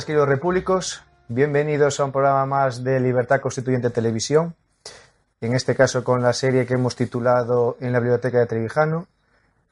Tardes, 0.00 0.06
queridos 0.06 0.28
repúblicos. 0.28 1.02
Bienvenidos 1.28 2.00
a 2.00 2.04
un 2.04 2.12
programa 2.12 2.46
más 2.46 2.82
de 2.82 3.00
Libertad 3.00 3.40
Constituyente 3.40 3.90
Televisión. 3.90 4.54
En 5.42 5.54
este 5.54 5.74
caso 5.74 6.04
con 6.04 6.22
la 6.22 6.32
serie 6.32 6.64
que 6.64 6.74
hemos 6.74 6.96
titulado 6.96 7.76
En 7.80 7.92
la 7.92 8.00
Biblioteca 8.00 8.38
de 8.38 8.46
Trevijano. 8.46 9.08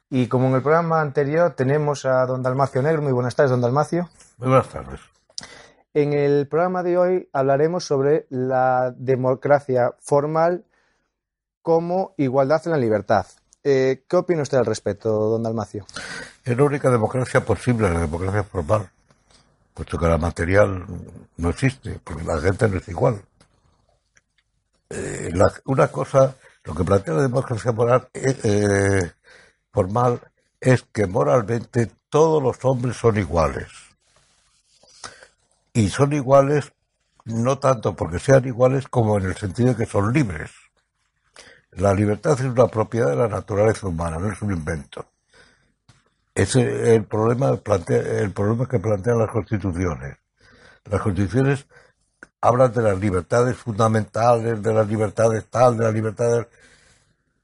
Y 0.09 0.27
como 0.27 0.47
en 0.47 0.55
el 0.55 0.61
programa 0.61 1.01
anterior 1.01 1.53
tenemos 1.55 2.05
a 2.05 2.27
don 2.27 2.43
Dalmacio 2.43 2.83
Negro. 2.83 3.01
Muy 3.01 3.11
buenas 3.11 3.35
tardes, 3.35 3.49
don 3.49 3.61
Dalmacio. 3.61 4.07
Muy 4.37 4.49
buenas 4.49 4.69
tardes. 4.69 4.99
En 5.95 6.13
el 6.13 6.47
programa 6.47 6.83
de 6.83 6.97
hoy 6.99 7.29
hablaremos 7.33 7.85
sobre 7.85 8.27
la 8.29 8.93
democracia 8.95 9.95
formal 9.99 10.63
como 11.63 12.13
igualdad 12.17 12.61
en 12.65 12.71
la 12.73 12.77
libertad. 12.77 13.25
Eh, 13.63 14.03
¿Qué 14.07 14.15
opina 14.15 14.43
usted 14.43 14.59
al 14.59 14.65
respecto, 14.67 15.09
don 15.09 15.41
Dalmacio? 15.41 15.85
Es 16.43 16.55
la 16.55 16.63
única 16.63 16.91
democracia 16.91 17.43
posible, 17.43 17.89
la 17.89 18.01
democracia 18.01 18.43
formal 18.43 18.91
puesto 19.79 19.97
que 19.97 20.07
la 20.07 20.17
material 20.17 20.85
no 21.37 21.49
existe, 21.51 22.01
porque 22.03 22.25
la 22.25 22.37
gente 22.41 22.67
no 22.67 22.79
es 22.79 22.87
igual. 22.89 23.21
Eh, 24.89 25.31
una 25.63 25.87
cosa, 25.87 26.35
lo 26.65 26.75
que 26.75 26.83
plantea 26.83 27.13
la 27.13 27.21
democracia 27.21 27.71
moral, 27.71 28.09
eh, 28.13 28.37
eh, 28.43 29.11
formal 29.71 30.19
es 30.59 30.83
que 30.91 31.07
moralmente 31.07 31.89
todos 32.09 32.43
los 32.43 32.57
hombres 32.65 32.97
son 32.97 33.17
iguales. 33.17 33.69
Y 35.71 35.87
son 35.87 36.11
iguales 36.11 36.73
no 37.23 37.57
tanto 37.59 37.95
porque 37.95 38.19
sean 38.19 38.45
iguales 38.45 38.89
como 38.89 39.17
en 39.17 39.27
el 39.27 39.37
sentido 39.37 39.69
de 39.69 39.75
que 39.77 39.85
son 39.85 40.11
libres. 40.11 40.51
La 41.71 41.93
libertad 41.93 42.33
es 42.33 42.41
una 42.41 42.67
propiedad 42.67 43.11
de 43.11 43.15
la 43.15 43.29
naturaleza 43.29 43.87
humana, 43.87 44.17
no 44.19 44.29
es 44.29 44.41
un 44.41 44.51
invento. 44.51 45.05
Es 46.39 46.55
el 46.55 47.03
problema, 47.03 47.49
el 47.49 48.31
problema 48.31 48.65
que 48.65 48.79
plantean 48.79 49.19
las 49.19 49.29
constituciones. 49.29 50.19
Las 50.85 51.01
constituciones 51.01 51.67
hablan 52.39 52.71
de 52.71 52.81
las 52.81 52.97
libertades 52.97 53.57
fundamentales, 53.57 54.63
de 54.63 54.73
las 54.73 54.87
libertades 54.87 55.49
tal, 55.49 55.77
de 55.77 55.83
las 55.83 55.93
libertades... 55.93 56.47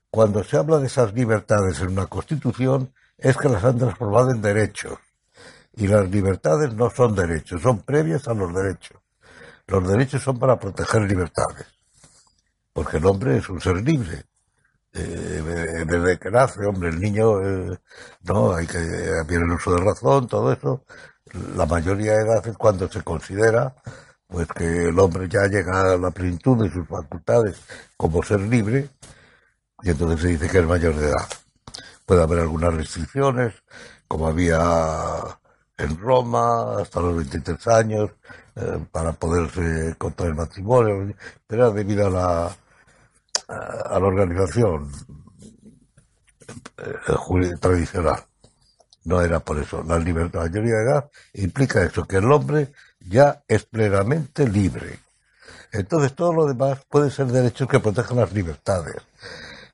Cuando 0.09 0.45
se 0.45 0.55
habla 0.55 0.77
de 0.77 0.87
esas 0.87 1.13
libertades 1.13 1.81
en 1.81 1.89
una 1.89 2.05
constitución 2.05 2.93
es 3.17 3.35
que 3.35 3.49
las 3.49 3.65
han 3.65 3.77
transformado 3.77 4.31
en 4.31 4.41
derechos. 4.41 4.97
Y 5.73 5.87
las 5.89 6.09
libertades 6.09 6.73
no 6.73 6.89
son 6.89 7.15
derechos, 7.15 7.61
son 7.61 7.81
previas 7.81 8.29
a 8.29 8.33
los 8.33 8.53
derechos. 8.55 8.97
Los 9.67 9.85
derechos 9.85 10.23
son 10.23 10.39
para 10.39 10.57
proteger 10.57 11.01
libertades. 11.01 11.67
Porque 12.71 12.95
el 12.95 13.05
hombre 13.05 13.39
es 13.39 13.49
un 13.49 13.59
ser 13.59 13.75
libre 13.81 14.23
desde 14.95 16.19
que 16.19 16.31
nace, 16.31 16.65
hombre, 16.65 16.89
el 16.89 16.99
niño, 16.99 17.41
eh, 17.41 17.79
no, 18.23 18.55
hay 18.55 18.65
que, 18.67 18.79
viene 19.27 19.45
el 19.45 19.51
uso 19.51 19.75
de 19.75 19.83
razón, 19.83 20.27
todo 20.27 20.53
eso. 20.53 20.85
La 21.55 21.65
mayoría 21.65 22.13
de 22.13 22.23
edad 22.23 22.47
es 22.47 22.57
cuando 22.57 22.87
se 22.89 23.01
considera, 23.03 23.75
pues 24.27 24.47
que 24.47 24.87
el 24.89 24.99
hombre 24.99 25.27
ya 25.29 25.47
llega 25.47 25.93
a 25.93 25.97
la 25.97 26.11
plenitud 26.11 26.63
de 26.63 26.71
sus 26.71 26.87
facultades 26.87 27.57
como 27.97 28.23
ser 28.23 28.41
libre, 28.41 28.89
y 29.83 29.89
entonces 29.89 30.21
se 30.21 30.27
dice 30.29 30.49
que 30.49 30.59
es 30.59 30.65
mayor 30.65 30.95
de 30.95 31.09
edad. 31.09 31.27
Puede 32.05 32.23
haber 32.23 32.39
algunas 32.39 32.73
restricciones, 32.73 33.53
como 34.07 34.27
había 34.27 34.59
en 35.77 35.97
Roma 35.97 36.81
hasta 36.81 37.01
los 37.01 37.17
23 37.17 37.67
años, 37.67 38.11
eh, 38.55 38.85
para 38.91 39.11
poderse 39.13 39.95
contar 39.97 40.27
el 40.27 40.35
matrimonio, 40.35 41.13
pero 41.47 41.71
debido 41.71 42.07
a 42.07 42.09
la, 42.09 42.57
a 43.47 43.99
la 43.99 44.05
organización 44.05 44.91
eh, 46.77 47.55
tradicional. 47.59 48.23
No 49.05 49.21
era 49.21 49.39
por 49.39 49.59
eso. 49.59 49.83
La 49.83 49.99
libertad, 49.99 50.49
de 50.49 50.59
edad 50.59 51.09
implica 51.33 51.83
eso, 51.83 52.05
que 52.05 52.17
el 52.17 52.31
hombre 52.31 52.73
ya 52.99 53.43
es 53.47 53.65
plenamente 53.65 54.47
libre. 54.47 54.99
Entonces 55.71 56.15
todo 56.15 56.33
lo 56.33 56.45
demás 56.47 56.79
puede 56.89 57.11
ser 57.11 57.27
derechos 57.27 57.67
que 57.67 57.79
protejan 57.79 58.17
las 58.17 58.33
libertades. 58.33 58.95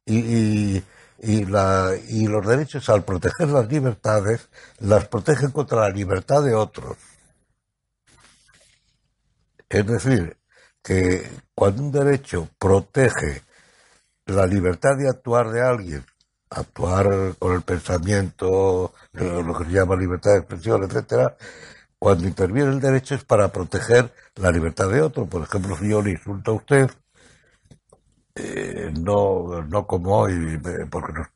Y, 0.05 0.83
y, 1.19 1.45
la, 1.45 1.91
y 2.09 2.27
los 2.27 2.45
derechos 2.45 2.89
al 2.89 3.03
proteger 3.03 3.49
las 3.49 3.67
libertades 3.67 4.49
las 4.79 5.07
protegen 5.07 5.51
contra 5.51 5.81
la 5.81 5.89
libertad 5.89 6.43
de 6.43 6.55
otros. 6.55 6.97
Es 9.69 9.85
decir, 9.85 10.37
que 10.83 11.29
cuando 11.55 11.83
un 11.83 11.91
derecho 11.91 12.49
protege 12.59 13.43
la 14.25 14.45
libertad 14.45 14.97
de 14.97 15.09
actuar 15.09 15.49
de 15.51 15.61
alguien, 15.61 16.05
actuar 16.49 17.35
con 17.39 17.53
el 17.53 17.61
pensamiento, 17.61 18.93
lo 19.13 19.57
que 19.57 19.65
se 19.65 19.71
llama 19.71 19.95
libertad 19.95 20.31
de 20.31 20.37
expresión, 20.39 20.83
etcétera, 20.83 21.35
cuando 21.99 22.27
interviene 22.27 22.71
el 22.71 22.81
derecho 22.81 23.15
es 23.15 23.23
para 23.23 23.49
proteger 23.51 24.13
la 24.35 24.51
libertad 24.51 24.89
de 24.89 25.01
otro. 25.01 25.27
Por 25.27 25.43
ejemplo, 25.43 25.77
si 25.77 25.89
yo 25.89 26.01
le 26.01 26.11
insulto 26.11 26.51
a 26.51 26.55
usted, 26.55 26.91
eh, 28.35 28.91
no, 28.99 29.61
no 29.63 29.87
como 29.87 30.19
hoy, 30.21 30.59
porque 30.89 31.13
nos 31.13 31.27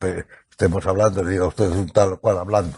estemos 0.50 0.86
hablando 0.88 1.24
y 1.24 1.34
diga 1.34 1.48
usted 1.48 1.70
un 1.70 1.90
tal 1.90 2.20
cual 2.20 2.38
hablando. 2.40 2.78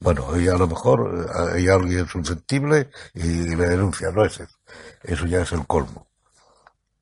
Bueno, 0.00 0.26
hoy 0.26 0.48
a 0.48 0.56
lo 0.56 0.66
mejor 0.66 1.26
eh, 1.28 1.56
hay 1.56 1.68
alguien 1.68 2.06
susceptible 2.08 2.90
y 3.14 3.54
le 3.56 3.68
denuncia, 3.68 4.10
no 4.10 4.24
es 4.24 4.40
eso. 4.40 4.56
Eso 5.02 5.26
ya 5.26 5.42
es 5.42 5.52
el 5.52 5.66
colmo 5.66 6.11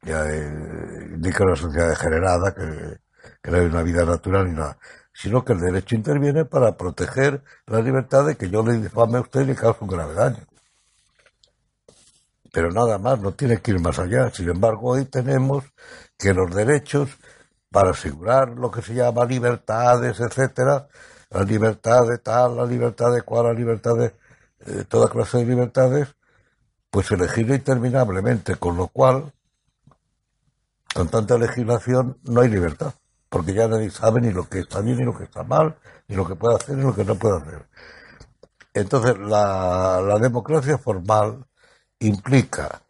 ya 0.02 0.24
indica 0.34 1.44
una 1.44 1.56
sociedad 1.56 1.90
degenerada 1.90 2.54
que, 2.54 3.50
no 3.50 3.56
hay 3.56 3.66
una 3.66 3.82
vida 3.82 4.04
natural 4.04 4.46
ni 4.48 4.54
nada, 4.54 4.78
sino 5.12 5.44
que 5.44 5.52
el 5.52 5.60
derecho 5.60 5.94
interviene 5.94 6.44
para 6.44 6.76
proteger 6.76 7.42
la 7.66 7.80
libertad 7.80 8.26
de 8.26 8.36
que 8.36 8.48
yo 8.48 8.62
le 8.62 8.74
difame 8.74 9.18
a 9.18 9.22
usted 9.22 9.42
y 9.42 9.46
le 9.46 9.54
cause 9.56 9.78
un 9.80 9.88
grave 9.88 10.14
daño. 10.14 10.46
Pero 12.52 12.70
nada 12.70 12.98
más, 12.98 13.20
no 13.20 13.32
tiene 13.32 13.58
que 13.58 13.72
ir 13.72 13.80
más 13.80 13.98
allá. 13.98 14.30
Sin 14.30 14.48
embargo, 14.48 14.90
hoy 14.90 15.04
tenemos 15.04 15.64
que 16.18 16.34
los 16.34 16.54
derechos, 16.54 17.10
para 17.70 17.90
asegurar 17.90 18.50
lo 18.50 18.70
que 18.70 18.82
se 18.82 18.94
llama 18.94 19.24
libertades, 19.24 20.18
etcétera, 20.20 20.88
la 21.30 21.44
libertad 21.44 22.06
de 22.08 22.18
tal, 22.18 22.56
la 22.56 22.66
libertad 22.66 23.12
de 23.12 23.22
cual, 23.22 23.46
la 23.46 23.52
libertad 23.52 23.94
de 23.96 24.14
eh, 24.66 24.84
toda 24.88 25.08
clase 25.08 25.38
de 25.38 25.46
libertades, 25.46 26.08
pues 26.90 27.10
elegir 27.12 27.48
interminablemente, 27.50 28.56
con 28.56 28.76
lo 28.76 28.88
cual 28.88 29.32
con 30.94 31.08
tanta 31.08 31.38
legislación 31.38 32.18
no 32.24 32.40
hay 32.40 32.48
libertad, 32.48 32.94
porque 33.28 33.54
ya 33.54 33.68
nadie 33.68 33.90
sabe 33.90 34.20
ni 34.20 34.32
lo 34.32 34.48
que 34.48 34.60
está 34.60 34.80
bien 34.80 34.98
ni 34.98 35.04
lo 35.04 35.16
que 35.16 35.24
está 35.24 35.44
mal, 35.44 35.76
ni 36.08 36.16
lo 36.16 36.26
que 36.26 36.34
puede 36.34 36.56
hacer 36.56 36.76
ni 36.76 36.82
lo 36.82 36.94
que 36.94 37.04
no 37.04 37.14
puede 37.14 37.38
hacer. 37.38 37.68
Entonces, 38.74 39.18
la, 39.18 40.00
la 40.00 40.18
democracia 40.18 40.78
formal 40.78 41.47
implica 41.98 42.82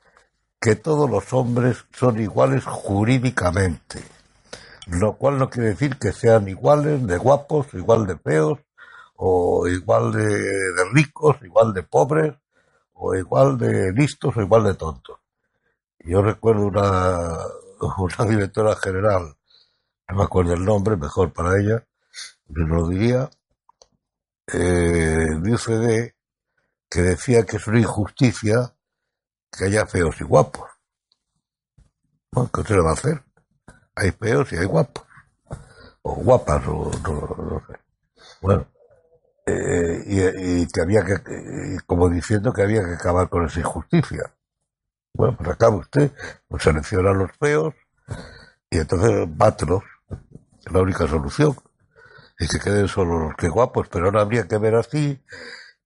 que 0.60 0.76
todos 0.76 1.08
los 1.08 1.32
hombres 1.32 1.84
son 1.92 2.20
iguales 2.20 2.64
jurídicamente, 2.64 4.02
lo 4.86 5.16
cual 5.16 5.38
no 5.38 5.48
quiere 5.48 5.70
decir 5.70 5.98
que 5.98 6.12
sean 6.12 6.48
iguales 6.48 7.06
de 7.06 7.16
guapos, 7.16 7.72
igual 7.74 8.06
de 8.06 8.18
feos, 8.18 8.58
o 9.16 9.68
igual 9.68 10.12
de, 10.12 10.26
de 10.26 10.84
ricos, 10.92 11.36
igual 11.42 11.72
de 11.74 11.82
pobres, 11.82 12.34
o 12.92 13.14
igual 13.14 13.58
de 13.58 13.92
listos, 13.92 14.36
o 14.36 14.42
igual 14.42 14.64
de 14.64 14.74
tontos. 14.74 15.18
Yo 15.98 16.22
recuerdo 16.22 16.66
una, 16.66 17.38
una 17.80 18.24
directora 18.28 18.76
general, 18.76 19.36
no 20.08 20.16
me 20.16 20.24
acuerdo 20.24 20.54
el 20.54 20.64
nombre, 20.64 20.96
mejor 20.96 21.32
para 21.32 21.58
ella, 21.58 21.84
lo 22.48 22.88
diría, 22.88 23.30
eh, 24.52 25.26
de 25.40 25.54
UCD, 25.54 26.14
que 26.90 27.02
decía 27.02 27.44
que 27.44 27.56
es 27.56 27.66
una 27.66 27.78
injusticia 27.78 28.74
que 29.50 29.64
haya 29.64 29.86
feos 29.86 30.20
y 30.20 30.24
guapos. 30.24 30.68
Bueno, 32.32 32.50
¿qué 32.52 32.62
se 32.62 32.74
le 32.74 32.80
va 32.80 32.90
a 32.90 32.94
hacer? 32.94 33.22
Hay 33.94 34.10
feos 34.12 34.52
y 34.52 34.56
hay 34.56 34.66
guapos. 34.66 35.04
O 36.02 36.14
guapas, 36.14 36.66
o 36.66 36.90
no, 36.90 37.62
sé. 37.66 37.80
Bueno, 38.40 38.66
eh, 39.46 40.02
y, 40.06 40.66
que 40.68 40.80
había 40.80 41.04
que, 41.04 41.16
como 41.86 42.08
diciendo 42.08 42.52
que 42.52 42.62
había 42.62 42.84
que 42.84 42.94
acabar 42.94 43.28
con 43.28 43.46
esa 43.46 43.60
injusticia. 43.60 44.34
Bueno, 45.20 45.36
pues 45.36 45.50
acaba 45.50 45.76
usted, 45.76 46.10
pues 46.48 46.62
selecciona 46.62 47.10
a 47.10 47.12
los 47.12 47.30
feos 47.32 47.74
y 48.70 48.78
entonces 48.78 49.26
bátelos. 49.36 49.82
Es 50.64 50.72
la 50.72 50.80
única 50.80 51.06
solución. 51.06 51.54
Y 52.38 52.48
que 52.48 52.58
queden 52.58 52.88
solo 52.88 53.18
los 53.18 53.34
que 53.36 53.50
guapos, 53.50 53.88
pero 53.88 54.06
ahora 54.06 54.22
habría 54.22 54.48
que 54.48 54.56
ver 54.56 54.76
así 54.76 55.22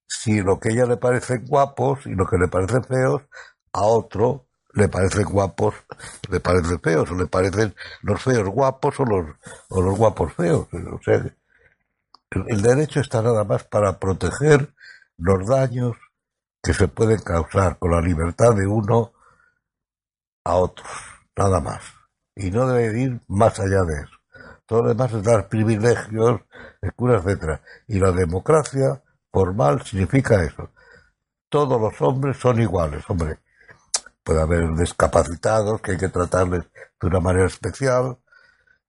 si 0.07 0.41
lo 0.41 0.61
que 0.61 0.69
a 0.69 0.73
ella 0.73 0.87
le 0.87 0.99
parece 0.99 1.39
guapos 1.39 2.07
y 2.07 2.15
lo 2.15 2.29
que 2.29 2.39
le 2.39 2.47
parece 2.47 2.81
feos 2.83 3.23
a 3.73 3.83
otro 3.83 4.47
le 4.73 4.89
parecen 4.89 5.25
guapos, 5.25 5.75
le 6.31 6.39
parecen 6.39 6.79
feos, 6.79 7.11
o 7.11 7.17
le 7.17 7.27
parecen 7.27 7.75
los 8.03 8.23
feos 8.23 8.49
guapos 8.49 9.01
o 9.01 9.05
los, 9.05 9.35
o 9.69 9.83
los 9.83 9.99
guapos 9.99 10.33
feos. 10.35 10.69
O 10.73 11.01
sea, 11.05 11.25
el, 12.31 12.63
derecho 12.63 13.01
está 13.01 13.21
nada 13.21 13.43
más 13.43 13.65
para 13.65 13.99
proteger 13.99 14.73
los 15.19 15.45
daños 15.49 15.97
que 16.63 16.73
se 16.73 16.87
pueden 16.87 17.19
causar 17.19 17.81
con 17.81 17.91
la 17.91 18.01
libertad 18.01 18.55
de 18.55 18.69
uno 18.69 19.14
a 20.44 20.56
otros, 20.56 20.88
nada 21.37 21.61
más. 21.61 21.82
Y 22.37 22.50
no 22.50 22.67
debe 22.69 23.00
ir 23.00 23.20
más 23.29 23.58
allá 23.61 23.82
de 23.85 24.02
eso. 24.02 24.17
Todo 24.67 24.82
lo 24.82 24.88
demás 24.91 25.12
es 25.12 25.23
dar 25.23 25.49
privilegios, 25.49 26.41
etcétera. 26.81 27.61
Y 27.87 27.99
la 27.99 28.12
democracia 28.12 29.02
formal 29.32 29.82
significa 29.82 30.43
eso. 30.43 30.70
Todos 31.49 31.81
los 31.81 32.00
hombres 32.00 32.37
son 32.38 32.61
iguales, 32.61 33.05
hombre 33.08 33.38
puede 34.25 34.41
haber 34.41 34.75
discapacitados 34.75 35.81
que 35.82 35.93
hay 35.93 35.99
que 35.99 36.08
tratarles 36.08 36.64
de 37.00 37.06
una 37.06 37.20
manera 37.20 37.46
especial, 37.46 38.19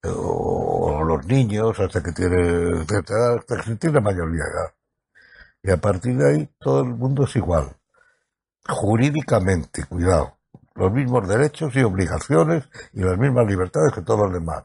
o, 0.04 1.04
los 1.04 1.26
niños 1.26 1.80
hasta 1.80 2.02
que 2.02 2.12
tiene 2.12 2.82
hasta 2.82 3.62
que 3.62 3.76
tiene 3.76 4.00
mayoría. 4.00 4.44
Y 5.62 5.72
a 5.72 5.78
partir 5.78 6.18
de 6.18 6.30
ahí 6.30 6.50
todo 6.60 6.82
el 6.82 6.90
mundo 6.96 7.26
es 7.26 7.36
igual. 7.36 7.76
Jurídicamente, 8.68 9.86
cuidado. 9.86 10.38
Los 10.76 10.92
mismos 10.92 11.28
derechos 11.28 11.76
y 11.76 11.84
obligaciones 11.84 12.70
y 12.94 13.02
las 13.02 13.18
mismas 13.18 13.48
libertades 13.48 13.94
que 13.94 14.02
todos 14.02 14.22
los 14.22 14.34
demás. 14.34 14.64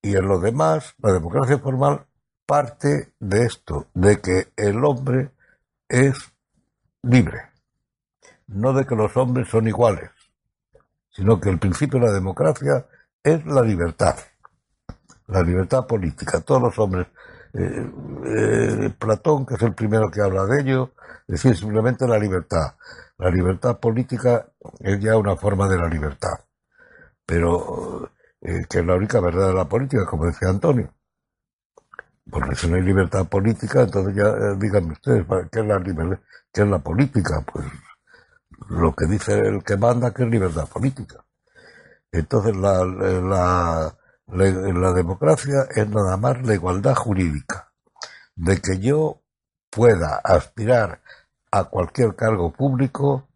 Y 0.00 0.16
en 0.16 0.26
lo 0.26 0.38
demás, 0.38 0.94
la 0.98 1.12
democracia 1.12 1.58
formal 1.58 2.06
parte 2.46 3.12
de 3.18 3.44
esto, 3.44 3.88
de 3.94 4.20
que 4.20 4.52
el 4.56 4.84
hombre 4.84 5.32
es 5.88 6.16
libre 7.02 7.56
no 8.48 8.72
de 8.72 8.86
que 8.86 8.94
los 8.94 9.16
hombres 9.16 9.48
son 9.48 9.66
iguales, 9.66 10.10
sino 11.10 11.40
que 11.40 11.50
el 11.50 11.58
principio 11.58 11.98
de 11.98 12.06
la 12.06 12.12
democracia 12.12 12.86
es 13.22 13.44
la 13.46 13.62
libertad, 13.62 14.16
la 15.26 15.42
libertad 15.42 15.86
política. 15.86 16.40
Todos 16.40 16.62
los 16.62 16.78
hombres, 16.78 17.08
eh, 17.58 17.92
eh, 18.26 18.90
Platón, 18.98 19.46
que 19.46 19.54
es 19.54 19.62
el 19.62 19.74
primero 19.74 20.10
que 20.10 20.20
habla 20.20 20.44
de 20.46 20.60
ello, 20.60 20.92
decir 21.26 21.56
simplemente 21.56 22.06
la 22.06 22.18
libertad. 22.18 22.74
La 23.18 23.30
libertad 23.30 23.78
política 23.78 24.46
es 24.80 25.00
ya 25.00 25.16
una 25.16 25.36
forma 25.36 25.68
de 25.68 25.78
la 25.78 25.88
libertad, 25.88 26.38
pero 27.24 28.10
eh, 28.42 28.64
que 28.68 28.80
es 28.80 28.86
la 28.86 28.94
única 28.94 29.20
verdad 29.20 29.48
de 29.48 29.54
la 29.54 29.68
política, 29.68 30.04
como 30.06 30.26
decía 30.26 30.48
Antonio. 30.48 30.92
Porque 32.30 32.56
si 32.56 32.68
no 32.68 32.76
hay 32.76 32.82
libertad 32.82 33.26
política, 33.28 33.82
entonces 33.82 34.14
ya 34.16 34.54
díganme 34.56 34.92
ustedes, 34.92 35.24
¿qué 35.50 35.60
es 35.60 35.66
la, 35.66 36.76
es 36.76 36.82
política? 36.82 37.44
Pues 37.50 37.66
lo 38.68 38.94
que 38.94 39.06
dice 39.06 39.38
el 39.38 39.62
que 39.62 39.76
manda, 39.76 40.12
que 40.12 40.24
es 40.24 40.28
libertad 40.28 40.68
política. 40.68 41.24
Entonces 42.12 42.56
la, 42.56 43.96
la, 44.28 44.92
democracia 44.92 45.66
es 45.74 45.88
nada 45.88 46.16
más 46.16 46.42
la 46.42 46.54
igualdad 46.54 46.94
jurídica, 46.94 47.70
de 48.34 48.60
que 48.60 48.78
yo 48.78 49.20
pueda 49.70 50.16
aspirar 50.16 51.00
a 51.50 51.64
cualquier 51.64 52.16
cargo 52.16 52.52
público, 52.52 53.28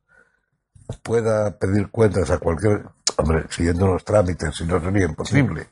pueda 1.02 1.58
pedir 1.58 1.90
cuentas 1.90 2.30
a 2.30 2.38
cualquier, 2.38 2.84
hombre, 3.16 3.46
siguiendo 3.50 3.86
los 3.86 4.04
trámites, 4.04 4.56
si 4.56 4.64
no 4.64 4.80
sería 4.80 5.06
imposible. 5.06 5.68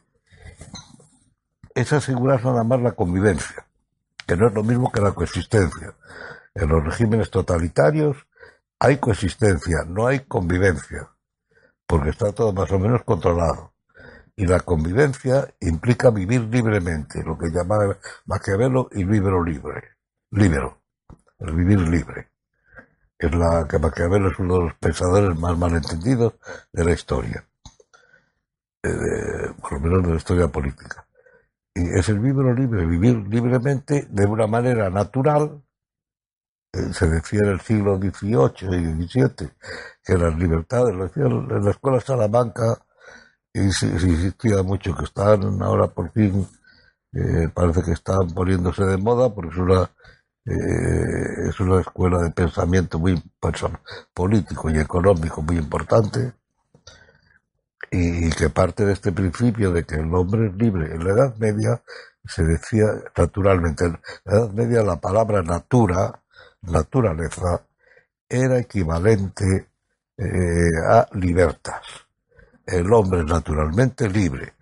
Es 1.75 1.93
asegurar 1.93 2.45
nada 2.45 2.65
más 2.65 2.81
la 2.81 2.93
convivencia, 2.93 3.67
que 4.27 4.37
no 4.37 4.49
es 4.49 4.55
lo 4.55 4.63
mismo 4.63 4.93
que 4.93 5.01
la 5.01 5.13
coexistencia. 5.13 5.95
En 6.55 6.69
los 6.69 6.85
regímenes 6.85 7.31
totalitarios 7.31 8.17
hay 8.79 8.99
coexistencia, 8.99 9.85
no 9.87 10.07
hay 10.07 10.21
convivencia, 10.21 11.11
porque 11.87 12.11
está 12.11 12.33
todo 12.33 12.53
más 12.53 12.71
o 12.71 12.79
menos 12.79 13.03
controlado. 13.05 13.73
Y 14.39 14.47
la 14.47 14.61
convivencia 14.61 15.53
implica 15.59 16.11
vivir 16.11 16.43
libremente, 16.43 17.25
lo 17.25 17.37
que 17.37 17.51
llama 17.51 17.99
Maquiavelo 18.27 18.89
y 18.93 19.03
libero 19.03 19.43
libre. 19.43 19.97
Libero, 20.31 20.81
el 21.41 21.57
vivir 21.57 21.81
libre. 21.81 22.29
Es 23.19 23.35
la 23.35 23.67
que 23.69 23.81
Maquiavelo 23.81 24.31
es 24.31 24.39
uno 24.39 24.59
de 24.59 24.65
los 24.67 24.75
pensadores 24.75 25.37
más 25.37 25.59
malentendidos 25.59 26.35
de 26.73 26.85
la 26.85 26.93
historia, 26.93 27.45
eh, 28.85 29.55
por 29.61 29.73
lo 29.73 29.81
menos 29.81 30.03
de 30.05 30.11
la 30.11 30.17
historia 30.19 30.47
política. 30.47 31.05
Y 31.75 31.99
es 31.99 32.09
el 32.09 32.21
vivero 32.21 32.55
libre, 32.55 32.87
vivir 32.87 33.17
libremente 33.27 34.07
de 34.09 34.25
una 34.25 34.47
manera 34.47 34.89
natural, 34.89 35.65
eh, 36.75 36.93
se 36.93 37.09
decía 37.09 37.41
en 37.41 37.49
el 37.49 37.61
siglo 37.61 37.99
XVIII 37.99 38.69
y 38.71 39.09
XVII 39.09 39.51
que 40.05 40.17
las 40.17 40.39
libertades, 40.39 40.95
lo 40.95 41.09
decía 41.09 41.25
en 41.25 41.65
la 41.65 41.73
escuela 41.73 41.99
Salamanca, 41.99 42.79
y 43.59 44.07
insistía 44.07 44.63
mucho 44.63 44.95
que 44.97 45.05
están 45.05 45.63
ahora 45.63 45.89
por 45.89 46.13
fin, 46.13 46.47
eh, 47.13 47.49
parece 47.53 47.83
que 47.83 47.93
están 47.93 48.29
poniéndose 48.35 48.85
de 48.85 48.97
moda 48.97 49.35
porque 49.35 49.51
es 49.51 49.59
una, 49.59 49.91
eh, 50.45 51.49
es 51.49 51.61
una 51.61 51.81
escuela 51.81 52.19
de 52.23 52.31
pensamiento 52.31 52.99
muy 52.99 53.23
político 54.15 54.71
y 54.71 54.79
económico 54.79 55.43
muy 55.43 55.57
importante 55.57 56.33
y 57.91 58.31
que 58.31 58.51
parte 58.51 58.85
de 58.85 58.93
este 58.93 59.13
principio 59.13 59.73
de 59.73 59.85
que 59.85 59.97
el 59.97 60.15
hombre 60.15 60.49
es 60.49 60.55
libre. 60.55 60.95
En 60.95 61.05
la 61.05 61.13
Edad 61.13 61.37
Media 61.37 61.83
se 62.25 62.45
decía 62.45 62.87
naturalmente, 63.17 63.87
en 63.87 64.01
la 64.25 64.33
Edad 64.35 64.51
Media 64.53 64.83
la 64.83 65.01
palabra 65.01 65.43
natura 65.43 66.23
naturaleza 66.63 67.63
era 68.29 68.59
equivalente 68.59 69.69
eh, 70.19 70.87
a 70.87 71.09
libertas. 71.15 72.08
El 72.69 72.93
hombre 72.93 73.25
naturalmente 73.25 74.11
libre, 74.11 74.53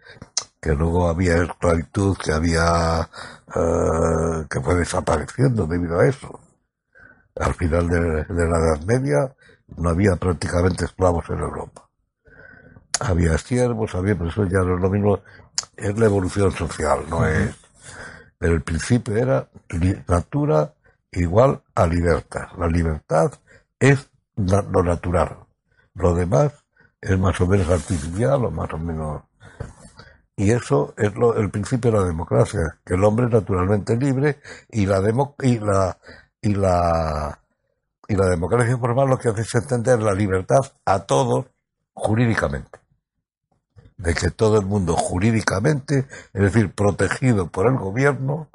que 0.60 0.72
luego 0.74 1.08
había 1.08 1.42
esclavitud, 1.42 2.16
que 2.16 2.32
había 2.32 3.08
eh, 3.52 4.46
que 4.48 4.60
fue 4.60 4.76
desapareciendo 4.76 5.66
debido 5.66 5.98
a 5.98 6.06
eso. 6.06 6.38
Al 7.34 7.54
final 7.54 7.88
de, 7.88 7.98
la 8.28 8.58
Edad 8.58 8.80
Media 8.86 9.34
no 9.76 9.88
había 9.88 10.14
prácticamente 10.14 10.84
esclavos 10.84 11.28
en 11.30 11.40
Europa. 11.40 11.88
Había 13.00 13.36
siervos, 13.38 13.96
había, 13.96 14.14
pero 14.14 14.30
eso 14.30 14.44
ya 14.44 14.60
no 14.60 14.76
es 14.76 14.80
lo 14.80 14.88
mismo, 14.88 15.20
es 15.76 15.98
la 15.98 16.06
evolución 16.06 16.52
social, 16.52 17.00
no 17.10 17.26
es. 17.26 17.56
Pero 18.38 18.54
el 18.54 18.62
principio 18.62 19.16
era 19.16 19.48
natura 20.06 20.74
igual 21.10 21.60
a 21.74 21.88
libertad. 21.88 22.46
La 22.56 22.68
libertad 22.68 23.32
es 23.80 24.08
lo 24.36 24.84
natural. 24.84 25.38
Lo 25.94 26.14
demás 26.14 26.52
es 27.06 27.18
más 27.18 27.40
o 27.40 27.46
menos 27.46 27.68
artificial 27.68 28.44
o 28.44 28.50
más 28.50 28.72
o 28.72 28.78
menos... 28.78 29.22
Y 30.36 30.50
eso 30.50 30.92
es 30.98 31.14
lo, 31.14 31.34
el 31.36 31.50
principio 31.50 31.90
de 31.90 31.98
la 31.98 32.04
democracia, 32.04 32.78
que 32.84 32.94
el 32.94 33.04
hombre 33.04 33.26
es 33.26 33.32
naturalmente 33.32 33.96
libre 33.96 34.40
y 34.70 34.84
la, 34.84 34.98
y 35.40 35.58
la, 35.58 35.98
y 36.42 36.54
la, 36.54 37.40
y 38.08 38.14
la 38.14 38.26
democracia 38.26 38.76
formal 38.76 39.08
lo 39.08 39.18
que 39.18 39.28
hace 39.28 39.42
es 39.42 39.54
entender 39.54 40.02
la 40.02 40.12
libertad 40.12 40.60
a 40.84 41.00
todos 41.00 41.46
jurídicamente. 41.94 42.78
De 43.96 44.12
que 44.12 44.30
todo 44.30 44.60
el 44.60 44.66
mundo 44.66 44.94
jurídicamente, 44.94 46.06
es 46.34 46.42
decir, 46.42 46.74
protegido 46.74 47.46
por 47.46 47.66
el 47.66 47.78
gobierno, 47.78 48.50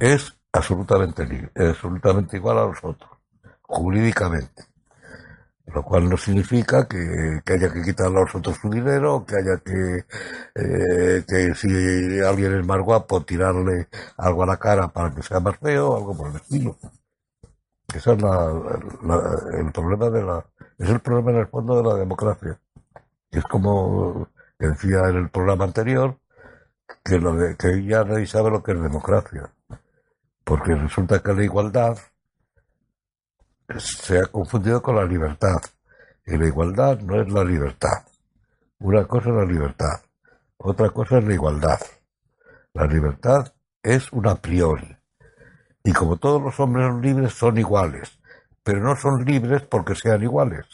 es 0.00 0.34
absolutamente 0.52 1.24
libre, 1.24 1.52
absolutamente 1.54 2.36
igual 2.36 2.58
a 2.58 2.66
los 2.66 2.78
otros, 2.82 3.10
jurídicamente. 3.62 4.64
Lo 5.74 5.82
cual 5.82 6.08
no 6.08 6.16
significa 6.16 6.88
que, 6.88 7.42
haya 7.46 7.72
que 7.72 7.82
quitarle 7.82 8.18
a 8.18 8.20
los 8.22 8.34
otros 8.34 8.56
su 8.56 8.70
dinero, 8.70 9.24
que 9.26 9.36
haya 9.36 9.58
que, 9.58 10.04
eh, 10.54 11.24
que 11.26 11.54
si 11.54 12.20
alguien 12.20 12.54
es 12.60 12.66
más 12.66 12.80
guapo, 12.80 13.22
tirarle 13.22 13.88
algo 14.16 14.42
a 14.42 14.46
la 14.46 14.56
cara 14.56 14.88
para 14.88 15.14
que 15.14 15.22
sea 15.22 15.40
más 15.40 15.58
feo, 15.58 15.96
algo 15.96 16.16
por 16.16 16.30
el 16.30 16.36
estilo. 16.36 16.76
Ese 17.88 17.98
es 17.98 18.06
el 18.06 19.72
problema 19.72 20.10
de 20.10 20.22
la, 20.22 20.46
es 20.78 20.88
el 20.88 21.00
problema 21.00 21.30
en 21.32 21.36
el 21.38 21.46
fondo 21.48 21.76
de 21.76 21.88
la 21.88 21.94
democracia. 21.96 22.60
es 23.30 23.44
como 23.44 24.28
decía 24.58 25.08
en 25.08 25.16
el 25.16 25.30
programa 25.30 25.64
anterior, 25.64 26.18
que, 27.04 27.18
lo 27.18 27.34
de, 27.36 27.56
que 27.56 27.84
ya 27.84 28.04
nadie 28.04 28.26
sabe 28.26 28.50
lo 28.50 28.62
que 28.62 28.72
es 28.72 28.82
democracia 28.82 29.52
porque 30.48 30.74
resulta 30.74 31.22
que 31.22 31.34
la 31.34 31.44
igualdad 31.44 31.98
se 33.76 34.18
ha 34.18 34.26
confundido 34.26 34.82
con 34.82 34.96
la 34.96 35.04
libertad. 35.04 35.60
Y 36.26 36.36
la 36.36 36.46
igualdad 36.46 37.00
no 37.00 37.20
es 37.20 37.30
la 37.30 37.44
libertad. 37.44 38.04
Una 38.80 39.06
cosa 39.06 39.30
es 39.30 39.34
la 39.34 39.44
libertad, 39.44 40.02
otra 40.56 40.90
cosa 40.90 41.18
es 41.18 41.24
la 41.24 41.34
igualdad. 41.34 41.80
La 42.74 42.86
libertad 42.86 43.52
es 43.82 44.12
una 44.12 44.36
priori, 44.36 44.96
Y 45.82 45.92
como 45.92 46.16
todos 46.16 46.42
los 46.42 46.60
hombres 46.60 46.94
libres 47.00 47.32
son 47.32 47.58
iguales, 47.58 48.20
pero 48.62 48.80
no 48.80 48.94
son 48.96 49.24
libres 49.24 49.62
porque 49.62 49.94
sean 49.94 50.22
iguales, 50.22 50.66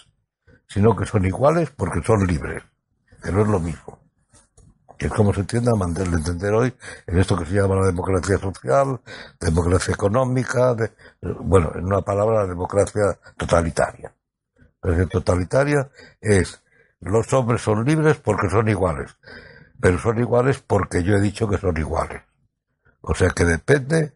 sino 0.66 0.96
que 0.96 1.06
son 1.06 1.24
iguales 1.24 1.70
porque 1.70 2.02
son 2.04 2.26
libres, 2.26 2.62
que 3.22 3.30
no 3.30 3.42
es 3.42 3.48
lo 3.48 3.60
mismo. 3.60 4.03
Es 5.04 5.12
como 5.12 5.34
se 5.34 5.40
entiende 5.40 5.70
a 5.70 5.84
entender 5.84 6.54
hoy 6.54 6.74
en 7.06 7.18
esto 7.18 7.36
que 7.36 7.44
se 7.44 7.52
llama 7.52 7.76
la 7.76 7.86
democracia 7.88 8.38
social, 8.38 8.98
democracia 9.38 9.92
económica, 9.92 10.74
bueno, 11.40 11.72
en 11.74 11.84
una 11.84 12.00
palabra, 12.00 12.44
la 12.44 12.46
democracia 12.46 13.18
totalitaria. 13.36 14.14
La 14.56 14.92
democracia 14.92 15.20
totalitaria 15.20 15.90
es 16.22 16.62
los 17.00 17.30
hombres 17.34 17.60
son 17.60 17.84
libres 17.84 18.16
porque 18.16 18.48
son 18.48 18.66
iguales, 18.66 19.14
pero 19.78 19.98
son 19.98 20.18
iguales 20.20 20.64
porque 20.66 21.02
yo 21.02 21.16
he 21.16 21.20
dicho 21.20 21.46
que 21.50 21.58
son 21.58 21.76
iguales. 21.76 22.22
O 23.02 23.14
sea 23.14 23.28
que 23.28 23.44
depende, 23.44 24.14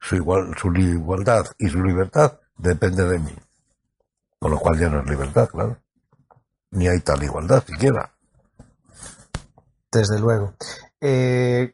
su, 0.00 0.14
igual, 0.14 0.56
su 0.56 0.72
igualdad 0.72 1.46
y 1.58 1.68
su 1.68 1.82
libertad 1.82 2.38
depende 2.56 3.08
de 3.08 3.18
mí. 3.18 3.34
Con 4.38 4.52
lo 4.52 4.58
cual 4.60 4.78
ya 4.78 4.88
no 4.88 5.00
es 5.00 5.10
libertad, 5.10 5.48
claro. 5.48 5.78
Ni 6.70 6.86
hay 6.86 7.00
tal 7.00 7.24
igualdad 7.24 7.64
siquiera. 7.66 8.14
Desde 9.90 10.18
luego. 10.18 10.54
Eh, 11.00 11.72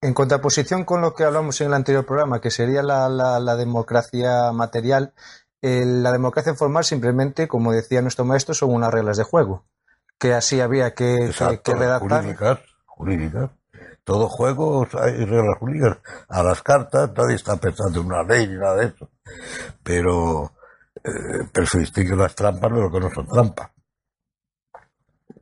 en 0.00 0.12
contraposición 0.14 0.84
con 0.84 1.00
lo 1.00 1.14
que 1.14 1.24
hablamos 1.24 1.60
en 1.60 1.68
el 1.68 1.74
anterior 1.74 2.04
programa, 2.04 2.40
que 2.40 2.50
sería 2.50 2.82
la, 2.82 3.08
la, 3.08 3.56
democracia 3.56 4.52
material, 4.52 5.14
la 5.62 6.12
democracia 6.12 6.54
formal 6.54 6.84
simplemente, 6.84 7.48
como 7.48 7.72
decía 7.72 8.02
nuestro 8.02 8.26
maestro, 8.26 8.54
son 8.54 8.74
unas 8.74 8.92
reglas 8.92 9.16
de 9.16 9.24
juego, 9.24 9.64
que 10.18 10.34
así 10.34 10.60
había 10.60 10.92
que, 10.92 11.30
que, 11.64 11.74
redactar. 11.74 12.20
Jurídicas, 12.20 12.58
jurídicas. 12.84 13.50
Todo 14.04 14.28
juego 14.28 14.86
hay 15.00 15.24
reglas 15.24 15.58
jurídicas. 15.58 15.98
A 16.28 16.42
las 16.42 16.62
cartas 16.62 17.10
nadie 17.16 17.36
está 17.36 17.56
pensando 17.56 18.00
en 18.00 18.06
una 18.06 18.22
ley 18.24 18.46
ni 18.46 18.56
nada 18.56 18.76
de 18.76 18.86
eso. 18.88 19.08
Pero, 19.82 20.52
eh, 21.02 21.48
pero 21.50 21.66
se 21.66 21.78
distinguen 21.78 22.18
las 22.18 22.34
trampas 22.34 22.70
de 22.70 22.80
lo 22.80 22.90
que 22.92 23.00
no 23.00 23.10
son 23.10 23.26
trampas 23.26 23.73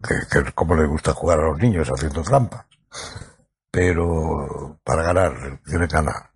que, 0.02 0.38
es 0.38 0.52
como 0.54 0.74
le 0.74 0.86
gusta 0.86 1.12
jugar 1.12 1.40
a 1.40 1.46
los 1.48 1.58
niños 1.58 1.88
haciendo 1.88 2.22
trampas. 2.22 2.66
Pero 3.70 4.78
para 4.84 5.02
ganar, 5.02 5.60
tiene 5.64 5.88
que 5.88 5.94
ganar. 5.94 6.30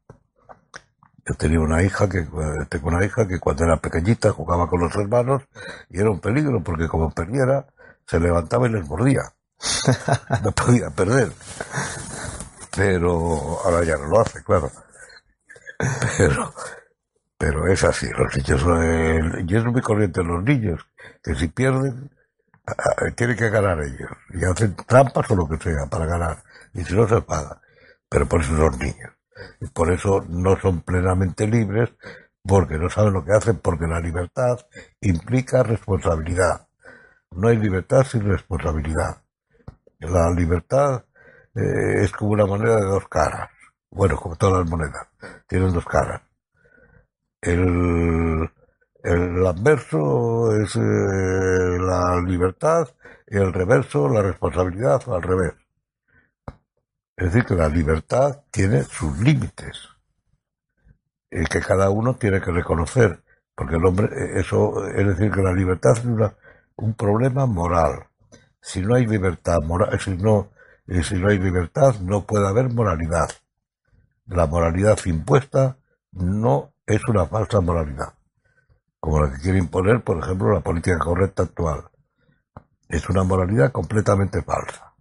Yo 1.26 1.34
tenía 1.34 1.60
una 1.60 1.82
hija 1.82 2.08
que, 2.08 2.26
tengo 2.68 2.88
una 2.88 3.04
hija 3.04 3.26
que 3.26 3.40
cuando 3.40 3.64
era 3.64 3.76
pequeñita 3.76 4.30
jugaba 4.30 4.68
con 4.68 4.80
los 4.80 4.94
hermanos 4.94 5.42
y 5.90 6.00
era 6.00 6.10
un 6.10 6.20
peligro 6.20 6.62
porque 6.62 6.88
como 6.88 7.10
perdiera, 7.10 7.66
se 8.06 8.20
levantaba 8.20 8.68
y 8.68 8.72
les 8.72 8.86
mordía. 8.88 9.22
No 10.42 10.52
podía 10.52 10.90
perder. 10.90 11.32
Pero 12.76 13.60
ahora 13.64 13.84
ya 13.84 13.96
no 13.96 14.06
lo 14.06 14.20
hace, 14.20 14.42
claro. 14.44 14.70
Pero, 16.16 16.54
pero 17.38 17.66
es 17.66 17.84
así, 17.84 18.06
los 18.10 18.34
niños, 18.34 18.62
eh, 18.82 19.44
y 19.46 19.56
es 19.56 19.64
muy 19.64 19.82
corriente 19.82 20.20
en 20.20 20.28
los 20.28 20.42
niños, 20.42 20.86
que 21.22 21.34
si 21.34 21.48
pierden, 21.48 22.10
tiene 23.16 23.36
que 23.36 23.48
ganar 23.48 23.78
ellos. 23.80 24.10
Y 24.30 24.44
hacen 24.44 24.74
trampas 24.86 25.30
o 25.30 25.36
lo 25.36 25.48
que 25.48 25.58
sea 25.58 25.86
para 25.90 26.06
ganar. 26.06 26.42
Y 26.74 26.84
si 26.84 26.94
no, 26.94 27.08
se 27.08 27.20
paga. 27.22 27.60
Pero 28.08 28.26
por 28.26 28.40
eso 28.40 28.56
son 28.56 28.78
niños. 28.78 29.12
Y 29.60 29.66
por 29.66 29.92
eso 29.92 30.24
no 30.28 30.56
son 30.60 30.80
plenamente 30.82 31.46
libres, 31.46 31.90
porque 32.42 32.78
no 32.78 32.88
saben 32.88 33.12
lo 33.12 33.24
que 33.24 33.32
hacen, 33.32 33.58
porque 33.58 33.86
la 33.86 34.00
libertad 34.00 34.58
implica 35.00 35.62
responsabilidad. 35.62 36.66
No 37.32 37.48
hay 37.48 37.56
libertad 37.58 38.04
sin 38.04 38.28
responsabilidad. 38.28 39.22
La 39.98 40.30
libertad 40.30 41.04
eh, 41.54 42.02
es 42.02 42.12
como 42.12 42.32
una 42.32 42.46
moneda 42.46 42.76
de 42.76 42.86
dos 42.86 43.08
caras. 43.08 43.50
Bueno, 43.90 44.16
como 44.16 44.36
todas 44.36 44.60
las 44.60 44.70
monedas, 44.70 45.08
tienen 45.46 45.72
dos 45.72 45.84
caras. 45.84 46.22
El, 47.40 48.48
el 49.06 49.46
adverso 49.46 50.52
es 50.60 50.74
eh, 50.74 50.80
la 50.80 52.20
libertad 52.26 52.88
y 53.28 53.36
el 53.36 53.52
reverso 53.52 54.08
la 54.08 54.20
responsabilidad 54.20 55.00
al 55.06 55.22
revés. 55.22 55.54
Es 57.16 57.26
decir, 57.26 57.44
que 57.44 57.54
la 57.54 57.68
libertad 57.68 58.42
tiene 58.50 58.82
sus 58.82 59.16
límites 59.20 59.78
y 61.30 61.44
que 61.44 61.60
cada 61.60 61.88
uno 61.90 62.16
tiene 62.16 62.40
que 62.40 62.50
reconocer, 62.50 63.22
porque 63.54 63.76
el 63.76 63.86
hombre, 63.86 64.06
eh, 64.06 64.40
eso 64.40 64.84
es 64.88 65.06
decir, 65.06 65.30
que 65.30 65.42
la 65.42 65.52
libertad 65.52 65.92
es 65.92 66.04
un 66.74 66.94
problema 66.94 67.46
moral. 67.46 68.08
Si 68.60 68.80
no 68.80 68.96
hay 68.96 69.06
libertad 69.06 69.60
moral, 69.62 70.00
si 70.00 70.16
no, 70.16 70.50
si 71.04 71.14
no 71.14 71.28
hay 71.28 71.38
libertad, 71.38 71.94
no 72.00 72.26
puede 72.26 72.48
haber 72.48 72.72
moralidad. 72.72 73.30
La 74.26 74.46
moralidad 74.46 74.98
impuesta 75.04 75.76
no 76.10 76.72
es 76.86 77.00
una 77.08 77.26
falsa 77.26 77.60
moralidad 77.60 78.15
como 79.00 79.20
la 79.20 79.32
que 79.32 79.40
quiere 79.40 79.58
imponer, 79.58 80.02
por 80.02 80.18
ejemplo, 80.18 80.52
la 80.52 80.60
política 80.60 80.98
correcta 80.98 81.44
actual. 81.44 81.90
Es 82.88 83.08
una 83.08 83.24
moralidad 83.24 83.72
completamente 83.72 84.42
falsa, 84.42 84.94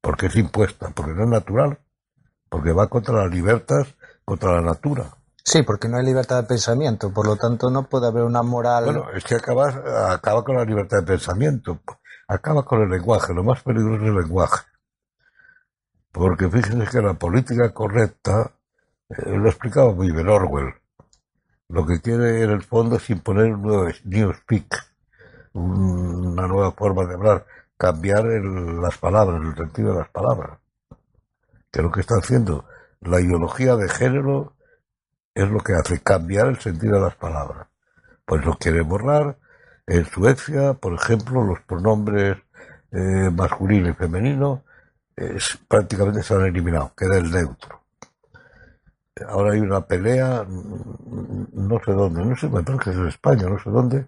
porque 0.00 0.26
es 0.26 0.36
impuesta, 0.36 0.90
porque 0.94 1.12
no 1.12 1.24
es 1.24 1.30
natural, 1.30 1.78
porque 2.48 2.72
va 2.72 2.88
contra 2.88 3.14
las 3.14 3.30
libertades, 3.30 3.94
contra 4.24 4.54
la 4.54 4.62
natura. 4.62 5.16
Sí, 5.44 5.62
porque 5.62 5.88
no 5.88 5.96
hay 5.96 6.04
libertad 6.04 6.42
de 6.42 6.48
pensamiento, 6.48 7.12
por 7.12 7.26
lo 7.26 7.36
tanto 7.36 7.70
no 7.70 7.88
puede 7.88 8.06
haber 8.06 8.22
una 8.22 8.42
moral. 8.42 8.84
Bueno, 8.84 9.10
es 9.12 9.24
que 9.24 9.34
acaba, 9.34 10.12
acaba 10.12 10.44
con 10.44 10.56
la 10.56 10.64
libertad 10.64 10.98
de 10.98 11.06
pensamiento, 11.06 11.80
acaba 12.28 12.64
con 12.64 12.82
el 12.82 12.90
lenguaje, 12.90 13.34
lo 13.34 13.42
más 13.42 13.62
peligroso 13.62 14.02
es 14.02 14.08
el 14.08 14.16
lenguaje. 14.16 14.64
Porque 16.12 16.48
fíjense 16.48 16.90
que 16.90 17.02
la 17.02 17.14
política 17.14 17.72
correcta, 17.72 18.52
eh, 19.08 19.36
lo 19.36 19.48
explicaba 19.48 19.92
muy 19.92 20.12
bien 20.12 20.28
Orwell, 20.28 20.74
lo 21.72 21.86
que 21.86 22.02
quiere 22.02 22.42
en 22.42 22.50
el 22.50 22.62
fondo 22.62 22.96
es 22.96 23.08
imponer 23.08 23.54
un 23.54 23.62
nuevo 23.62 23.88
newspeak, 24.04 24.92
una 25.54 26.46
nueva 26.46 26.72
forma 26.72 27.06
de 27.06 27.14
hablar, 27.14 27.46
cambiar 27.78 28.26
las 28.26 28.98
palabras, 28.98 29.40
el 29.42 29.56
sentido 29.56 29.94
de 29.94 30.00
las 30.00 30.10
palabras. 30.10 30.58
Que 31.70 31.80
lo 31.80 31.90
que 31.90 32.00
está 32.00 32.16
haciendo 32.16 32.66
la 33.00 33.20
ideología 33.22 33.74
de 33.76 33.88
género 33.88 34.52
es 35.34 35.48
lo 35.48 35.60
que 35.60 35.72
hace 35.72 36.02
cambiar 36.02 36.48
el 36.48 36.60
sentido 36.60 36.96
de 36.96 37.00
las 37.00 37.16
palabras. 37.16 37.68
Pues 38.26 38.44
lo 38.44 38.58
quiere 38.58 38.82
borrar. 38.82 39.38
En 39.86 40.04
Suecia, 40.04 40.74
por 40.74 40.92
ejemplo, 40.92 41.42
los 41.42 41.60
pronombres 41.60 42.36
eh, 42.92 43.30
masculino 43.34 43.88
y 43.88 43.94
femenino 43.94 44.62
prácticamente 45.68 46.22
se 46.22 46.34
han 46.34 46.42
eliminado, 46.42 46.92
queda 46.96 47.16
el 47.16 47.30
neutro 47.30 47.81
ahora 49.20 49.52
hay 49.52 49.60
una 49.60 49.86
pelea, 49.86 50.46
no 50.48 51.80
sé 51.84 51.92
dónde, 51.92 52.24
no 52.24 52.36
sé, 52.36 52.48
me 52.48 52.62
parece 52.62 52.84
que 52.84 52.90
es 52.90 52.96
en 52.96 53.08
España, 53.08 53.48
no 53.48 53.58
sé 53.58 53.70
dónde, 53.70 54.06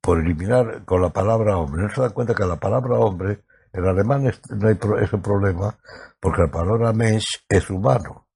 por 0.00 0.18
eliminar 0.18 0.84
con 0.84 1.02
la 1.02 1.10
palabra 1.10 1.58
hombre. 1.58 1.82
No 1.82 1.90
se 1.90 2.00
da 2.00 2.10
cuenta 2.10 2.34
que 2.34 2.44
la 2.44 2.56
palabra 2.56 2.98
hombre, 2.98 3.44
en 3.72 3.86
alemán 3.86 4.24
no 4.50 4.68
hay 4.68 4.78
ese 5.02 5.18
problema, 5.18 5.76
porque 6.20 6.42
la 6.42 6.50
palabra 6.50 6.92
mensch 6.92 7.44
es 7.48 7.68
humano, 7.70 8.26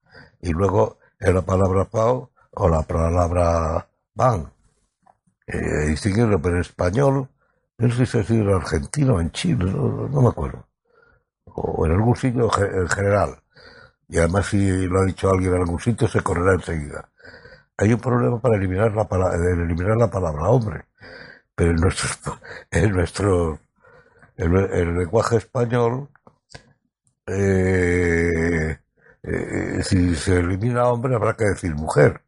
y 0.41 0.51
luego 0.51 0.99
es 1.19 1.33
la 1.33 1.41
palabra 1.41 1.85
pau 1.85 2.29
o 2.51 2.69
la 2.69 2.81
palabra 2.83 3.87
van. 4.13 4.51
Eh, 5.47 5.87
distinguirlo, 5.87 6.41
pero 6.41 6.55
en 6.55 6.61
español, 6.61 7.29
no 7.77 7.91
sé 7.91 8.05
si 8.05 8.17
es 8.17 8.29
en 8.31 8.49
argentino, 8.49 9.21
en 9.21 9.31
Chile, 9.31 9.71
no 9.71 10.21
me 10.21 10.27
acuerdo, 10.27 10.67
o 11.45 11.85
en 11.85 11.93
algún 11.93 12.15
sitio 12.15 12.49
en 12.59 12.87
general 12.89 13.41
y 14.09 14.17
además 14.17 14.47
si 14.47 14.87
lo 14.87 15.01
ha 15.01 15.05
dicho 15.05 15.29
alguien 15.29 15.53
en 15.53 15.61
algún 15.61 15.79
sitio 15.79 16.07
se 16.07 16.21
correrá 16.21 16.53
enseguida. 16.53 17.09
Hay 17.77 17.93
un 17.93 17.99
problema 17.99 18.39
para 18.41 18.55
eliminar 18.57 18.93
la, 18.93 19.07
palabra, 19.07 19.37
eliminar 19.37 19.97
la 19.97 20.09
palabra 20.09 20.49
hombre, 20.49 20.85
pero 21.55 21.71
en 21.71 21.77
nuestro, 21.77 22.39
en 22.71 22.91
nuestro 22.91 23.59
el, 24.37 24.97
lenguaje 24.97 25.37
español, 25.37 26.09
eh, 27.25 28.77
eh, 29.23 29.83
si 29.83 30.15
se 30.15 30.39
elimina 30.39 30.87
hombre 30.87 31.15
habrá 31.15 31.35
que 31.35 31.45
decir 31.45 31.75
mujer. 31.75 32.21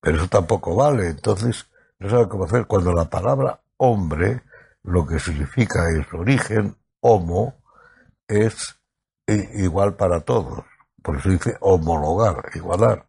Pero 0.00 0.18
eso 0.18 0.28
tampoco 0.28 0.76
vale. 0.76 1.08
Entonces, 1.08 1.66
no 1.98 2.08
sabe 2.10 2.28
cómo 2.28 2.44
hacer. 2.44 2.66
Cuando 2.66 2.92
la 2.92 3.06
palabra 3.06 3.60
hombre, 3.78 4.42
lo 4.82 5.06
que 5.06 5.18
significa 5.18 5.88
en 5.90 6.04
su 6.08 6.18
origen, 6.18 6.76
homo, 7.00 7.62
es 8.26 8.77
igual 9.28 9.96
para 9.96 10.20
todos. 10.20 10.64
Por 11.02 11.16
eso 11.16 11.28
dice 11.30 11.56
homologar, 11.60 12.50
igualar. 12.54 13.06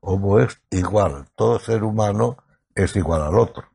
Homo 0.00 0.38
es 0.38 0.60
igual. 0.70 1.26
Todo 1.34 1.58
ser 1.58 1.82
humano 1.82 2.36
es 2.74 2.94
igual 2.96 3.22
al 3.22 3.38
otro. 3.38 3.68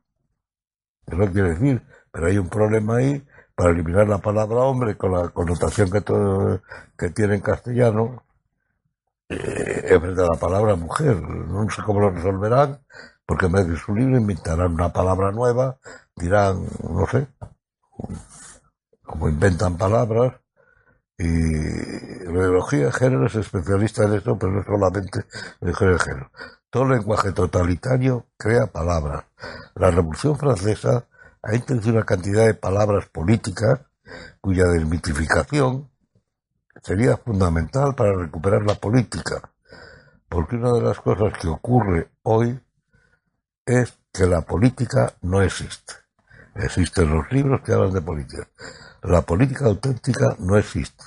Eso 1.06 1.32
quiere 1.32 1.50
decir, 1.50 1.82
pero 2.10 2.26
hay 2.26 2.38
un 2.38 2.48
problema 2.48 2.96
ahí 2.96 3.26
para 3.54 3.70
eliminar 3.70 4.08
la 4.08 4.18
palabra 4.18 4.60
hombre 4.60 4.96
con 4.96 5.12
la 5.12 5.28
connotación 5.28 5.90
que, 5.90 6.00
todo, 6.00 6.62
que 6.96 7.10
tiene 7.10 7.34
en 7.34 7.40
castellano 7.40 8.24
eh, 9.28 9.98
de 9.98 10.26
la 10.26 10.38
palabra 10.38 10.74
mujer. 10.74 11.20
No 11.20 11.68
sé 11.70 11.82
cómo 11.82 12.00
lo 12.00 12.10
resolverán, 12.10 12.80
porque 13.26 13.46
en 13.46 13.52
vez 13.52 13.68
de 13.68 13.76
su 13.76 13.94
libro 13.94 14.16
inventarán 14.16 14.72
una 14.72 14.92
palabra 14.92 15.32
nueva, 15.32 15.78
dirán, 16.16 16.64
no 16.82 17.06
sé, 17.06 17.28
como 19.02 19.28
inventan 19.28 19.76
palabras, 19.76 20.41
Y 21.18 22.24
la 22.24 22.32
ideología 22.32 22.86
de 22.86 22.92
género 22.92 23.26
es 23.26 23.34
especialista 23.34 24.04
en 24.04 24.14
eso, 24.14 24.38
pero 24.38 24.52
no 24.52 24.64
solamente 24.64 25.24
en 25.60 25.68
el 25.68 25.74
género. 25.74 26.30
Todo 26.70 26.88
lenguaje 26.88 27.32
totalitario 27.32 28.26
crea 28.36 28.66
palabras. 28.66 29.24
La 29.74 29.90
Revolución 29.90 30.38
Francesa 30.38 31.06
ha 31.42 31.54
introducido 31.54 31.96
una 31.96 32.06
cantidad 32.06 32.46
de 32.46 32.54
palabras 32.54 33.06
políticas 33.06 33.80
cuya 34.40 34.64
desmitificación 34.66 35.90
sería 36.82 37.16
fundamental 37.16 37.94
para 37.94 38.14
recuperar 38.14 38.62
la 38.62 38.74
política. 38.74 39.52
Porque 40.28 40.56
una 40.56 40.72
de 40.72 40.82
las 40.82 40.98
cosas 41.00 41.38
que 41.38 41.48
ocurre 41.48 42.10
hoy 42.22 42.58
es 43.66 43.98
que 44.12 44.26
la 44.26 44.42
política 44.42 45.14
no 45.20 45.42
existe. 45.42 46.01
Existen 46.54 47.10
los 47.10 47.30
libros 47.32 47.62
que 47.62 47.72
hablan 47.72 47.92
de 47.92 48.02
política. 48.02 48.48
La 49.02 49.22
política 49.22 49.66
auténtica 49.66 50.36
no 50.38 50.56
existe. 50.56 51.04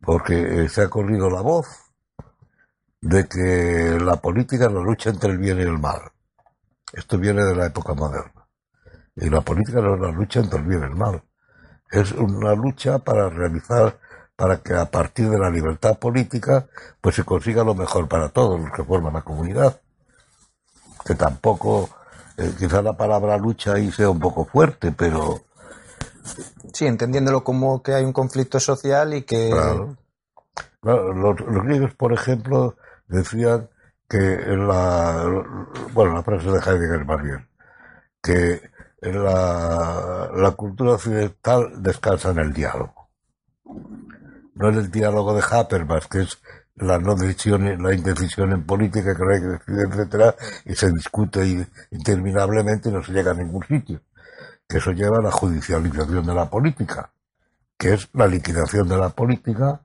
Porque 0.00 0.68
se 0.68 0.82
ha 0.82 0.88
corrido 0.88 1.30
la 1.30 1.40
voz 1.40 1.66
de 3.00 3.28
que 3.28 3.98
la 4.00 4.16
política 4.16 4.66
es 4.66 4.72
la 4.72 4.80
lucha 4.80 5.10
entre 5.10 5.30
el 5.30 5.38
bien 5.38 5.58
y 5.58 5.62
el 5.62 5.78
mal. 5.78 6.00
Esto 6.92 7.18
viene 7.18 7.44
de 7.44 7.54
la 7.54 7.66
época 7.66 7.92
moderna. 7.92 8.46
Y 9.16 9.28
la 9.28 9.42
política 9.42 9.80
no 9.80 9.94
es 9.94 10.00
la 10.00 10.10
lucha 10.10 10.40
entre 10.40 10.58
el 10.58 10.66
bien 10.66 10.80
y 10.80 10.84
el 10.84 10.96
mal. 10.96 11.22
Es 11.90 12.12
una 12.12 12.54
lucha 12.54 12.98
para 12.98 13.28
realizar, 13.28 13.98
para 14.36 14.62
que 14.62 14.74
a 14.74 14.90
partir 14.90 15.28
de 15.28 15.38
la 15.38 15.50
libertad 15.50 15.98
política, 15.98 16.66
pues 17.00 17.14
se 17.14 17.24
consiga 17.24 17.62
lo 17.62 17.74
mejor 17.74 18.08
para 18.08 18.30
todos 18.30 18.60
los 18.60 18.72
que 18.72 18.84
forman 18.84 19.12
la 19.12 19.22
comunidad. 19.22 19.80
Que 21.04 21.14
tampoco, 21.14 21.90
eh, 22.36 22.52
quizá 22.58 22.82
la 22.82 22.96
palabra 22.96 23.36
lucha 23.38 23.74
ahí 23.74 23.90
sea 23.92 24.10
un 24.10 24.20
poco 24.20 24.44
fuerte, 24.44 24.92
pero... 24.92 25.42
Sí, 26.72 26.86
entendiéndolo 26.86 27.44
como 27.44 27.82
que 27.82 27.94
hay 27.94 28.04
un 28.04 28.12
conflicto 28.12 28.58
social 28.58 29.14
y 29.14 29.22
que... 29.22 29.50
Claro. 29.50 29.96
los, 30.82 31.40
los 31.40 31.64
griegos, 31.64 31.94
por 31.94 32.12
ejemplo, 32.12 32.76
decían 33.08 33.68
que 34.08 34.34
en 34.34 34.66
la, 34.68 35.24
bueno, 35.92 36.14
la 36.14 36.22
frase 36.22 36.50
de 36.50 36.58
Heidegger 36.58 37.04
más 37.04 37.22
bien, 37.22 37.48
que 38.22 38.62
en 39.00 39.22
la, 39.22 40.30
la 40.34 40.50
cultura 40.52 40.92
occidental 40.92 41.82
descansa 41.82 42.30
en 42.30 42.38
el 42.38 42.52
diálogo. 42.52 43.08
No 44.54 44.68
en 44.68 44.76
el 44.76 44.90
diálogo 44.90 45.34
de 45.34 45.42
Habermas, 45.42 46.06
que 46.06 46.22
es 46.22 46.38
la 46.76 46.98
no 46.98 47.14
decisión, 47.14 47.82
la 47.82 47.94
indecisión 47.94 48.52
en 48.52 48.64
política, 48.64 49.14
que 49.14 49.24
no 49.24 49.30
hay 49.30 49.40
que 49.40 49.46
decidir, 49.46 49.86
etcétera, 49.90 50.34
y 50.64 50.74
se 50.74 50.90
discute 50.90 51.68
interminablemente 51.90 52.88
y 52.88 52.92
no 52.92 53.02
se 53.02 53.12
llega 53.12 53.30
a 53.30 53.34
ningún 53.34 53.64
sitio. 53.64 54.00
Que 54.68 54.78
eso 54.78 54.92
lleva 54.92 55.18
a 55.18 55.22
la 55.22 55.30
judicialización 55.30 56.26
de 56.26 56.34
la 56.34 56.50
política, 56.50 57.10
que 57.78 57.94
es 57.94 58.08
la 58.14 58.26
liquidación 58.26 58.88
de 58.88 58.96
la 58.96 59.10
política 59.10 59.80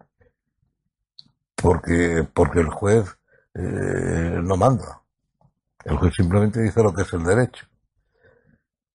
porque, 1.55 2.27
porque 2.34 2.60
el 2.60 2.69
juez 2.69 3.17
eh, 3.53 4.39
no 4.41 4.55
manda. 4.58 5.01
El 5.84 5.98
juez 5.98 6.13
simplemente 6.15 6.62
dice 6.62 6.81
lo 6.81 6.93
que 6.93 7.03
es 7.03 7.13
el 7.13 7.24
derecho. 7.24 7.65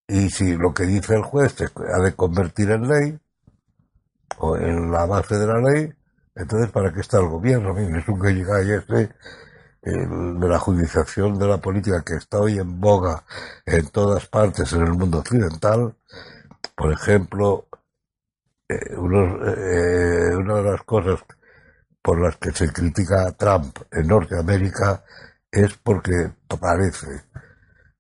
Y 0.09 0.29
si 0.31 0.57
lo 0.57 0.73
que 0.75 0.85
dice 0.85 1.15
el 1.15 1.23
juez 1.23 1.53
se 1.53 1.65
ha 1.65 2.03
de 2.03 2.15
convertir 2.15 2.71
en 2.71 2.89
ley, 2.89 3.19
o 4.39 4.57
en 4.57 4.91
la 4.91 5.07
base 5.07 5.37
de 5.37 5.47
la 5.47 5.61
ley, 5.61 5.93
entonces 6.35 6.71
¿para 6.71 6.93
qué 6.93 7.01
está 7.01 7.19
el 7.19 7.29
gobierno? 7.29 7.77
es 7.79 8.09
un 8.09 8.21
que 8.21 8.35
llega 8.35 8.63
y 8.63 8.73
este 8.73 9.15
de 9.85 10.49
la 10.49 10.59
judiciación 10.59 11.39
de 11.39 11.47
la 11.47 11.59
política 11.59 12.03
que 12.03 12.15
está 12.15 12.39
hoy 12.39 12.59
en 12.59 12.81
boga 12.81 13.23
en 13.67 13.87
todas 13.89 14.27
partes 14.27 14.73
en 14.73 14.83
el 14.83 14.95
mundo 14.95 15.19
occidental. 15.19 15.95
Por 16.75 16.93
ejemplo, 16.93 17.69
eh, 18.69 18.79
eh, 18.93 20.37
una 20.37 20.55
de 20.55 20.63
las 20.63 20.83
cosas 20.85 21.21
por 22.01 22.21
las 22.21 22.37
que 22.39 22.51
se 22.53 22.73
critica 22.73 23.27
a 23.27 23.33
Trump 23.33 23.77
en 23.91 24.07
Norteamérica 24.07 25.05
es 25.51 25.75
porque 25.77 26.33
parece 26.61 27.25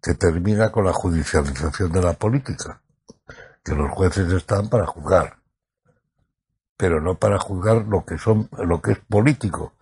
que 0.03 0.14
termina 0.14 0.73
con 0.73 0.85
la 0.85 0.92
judicialización 0.92 1.92
de 1.92 2.03
la 2.03 2.14
política, 2.14 2.83
que 3.62 3.75
los 3.75 3.90
jueces 3.90 4.31
están 4.33 4.68
para 4.68 4.87
juzgar, 4.87 5.38
pero 6.77 7.01
no 7.01 7.17
para 7.17 7.39
juzgar 7.39 7.87
lo 7.87 8.05
que 8.05 8.19
son 8.19 8.49
lo 8.59 8.81
que 8.81 8.93
es 8.93 8.99
político, 8.99 9.75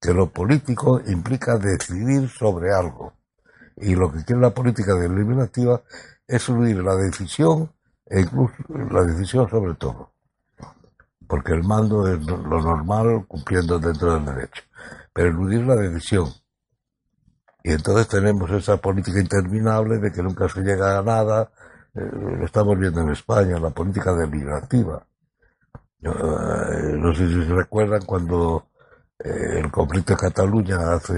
que 0.00 0.12
lo 0.14 0.30
político 0.30 1.00
implica 1.06 1.58
decidir 1.58 2.28
sobre 2.28 2.72
algo. 2.74 3.14
Y 3.76 3.94
lo 3.94 4.12
que 4.12 4.24
quiere 4.24 4.40
la 4.42 4.50
política 4.50 4.94
deliberativa 4.94 5.82
es 6.26 6.48
unir 6.48 6.82
la 6.82 6.96
decisión 6.96 7.72
e 8.06 8.20
incluso 8.20 8.54
la 8.68 9.02
decisión 9.04 9.48
sobre 9.48 9.74
todo 9.74 10.12
porque 11.30 11.52
el 11.52 11.62
mando 11.62 12.08
es 12.08 12.20
lo 12.26 12.60
normal 12.60 13.24
cumpliendo 13.28 13.78
dentro 13.78 14.12
del 14.14 14.24
derecho, 14.24 14.64
pero 15.12 15.28
eludir 15.28 15.64
la 15.64 15.76
decisión. 15.76 16.26
Y 17.62 17.70
entonces 17.70 18.08
tenemos 18.08 18.50
esa 18.50 18.78
política 18.78 19.20
interminable 19.20 19.98
de 19.98 20.10
que 20.10 20.24
nunca 20.24 20.48
se 20.48 20.60
llega 20.62 20.98
a 20.98 21.02
nada, 21.02 21.52
eh, 21.94 22.00
lo 22.00 22.44
estamos 22.44 22.76
viendo 22.76 23.00
en 23.02 23.10
España, 23.10 23.60
la 23.60 23.70
política 23.70 24.12
deliberativa. 24.12 25.06
Eh, 26.02 26.96
no 26.96 27.14
sé 27.14 27.28
si 27.28 27.44
se 27.44 27.54
recuerdan 27.54 28.02
cuando 28.06 28.68
eh, 29.18 29.60
el 29.60 29.70
conflicto 29.70 30.14
de 30.14 30.20
Cataluña 30.20 30.94
hace 30.94 31.12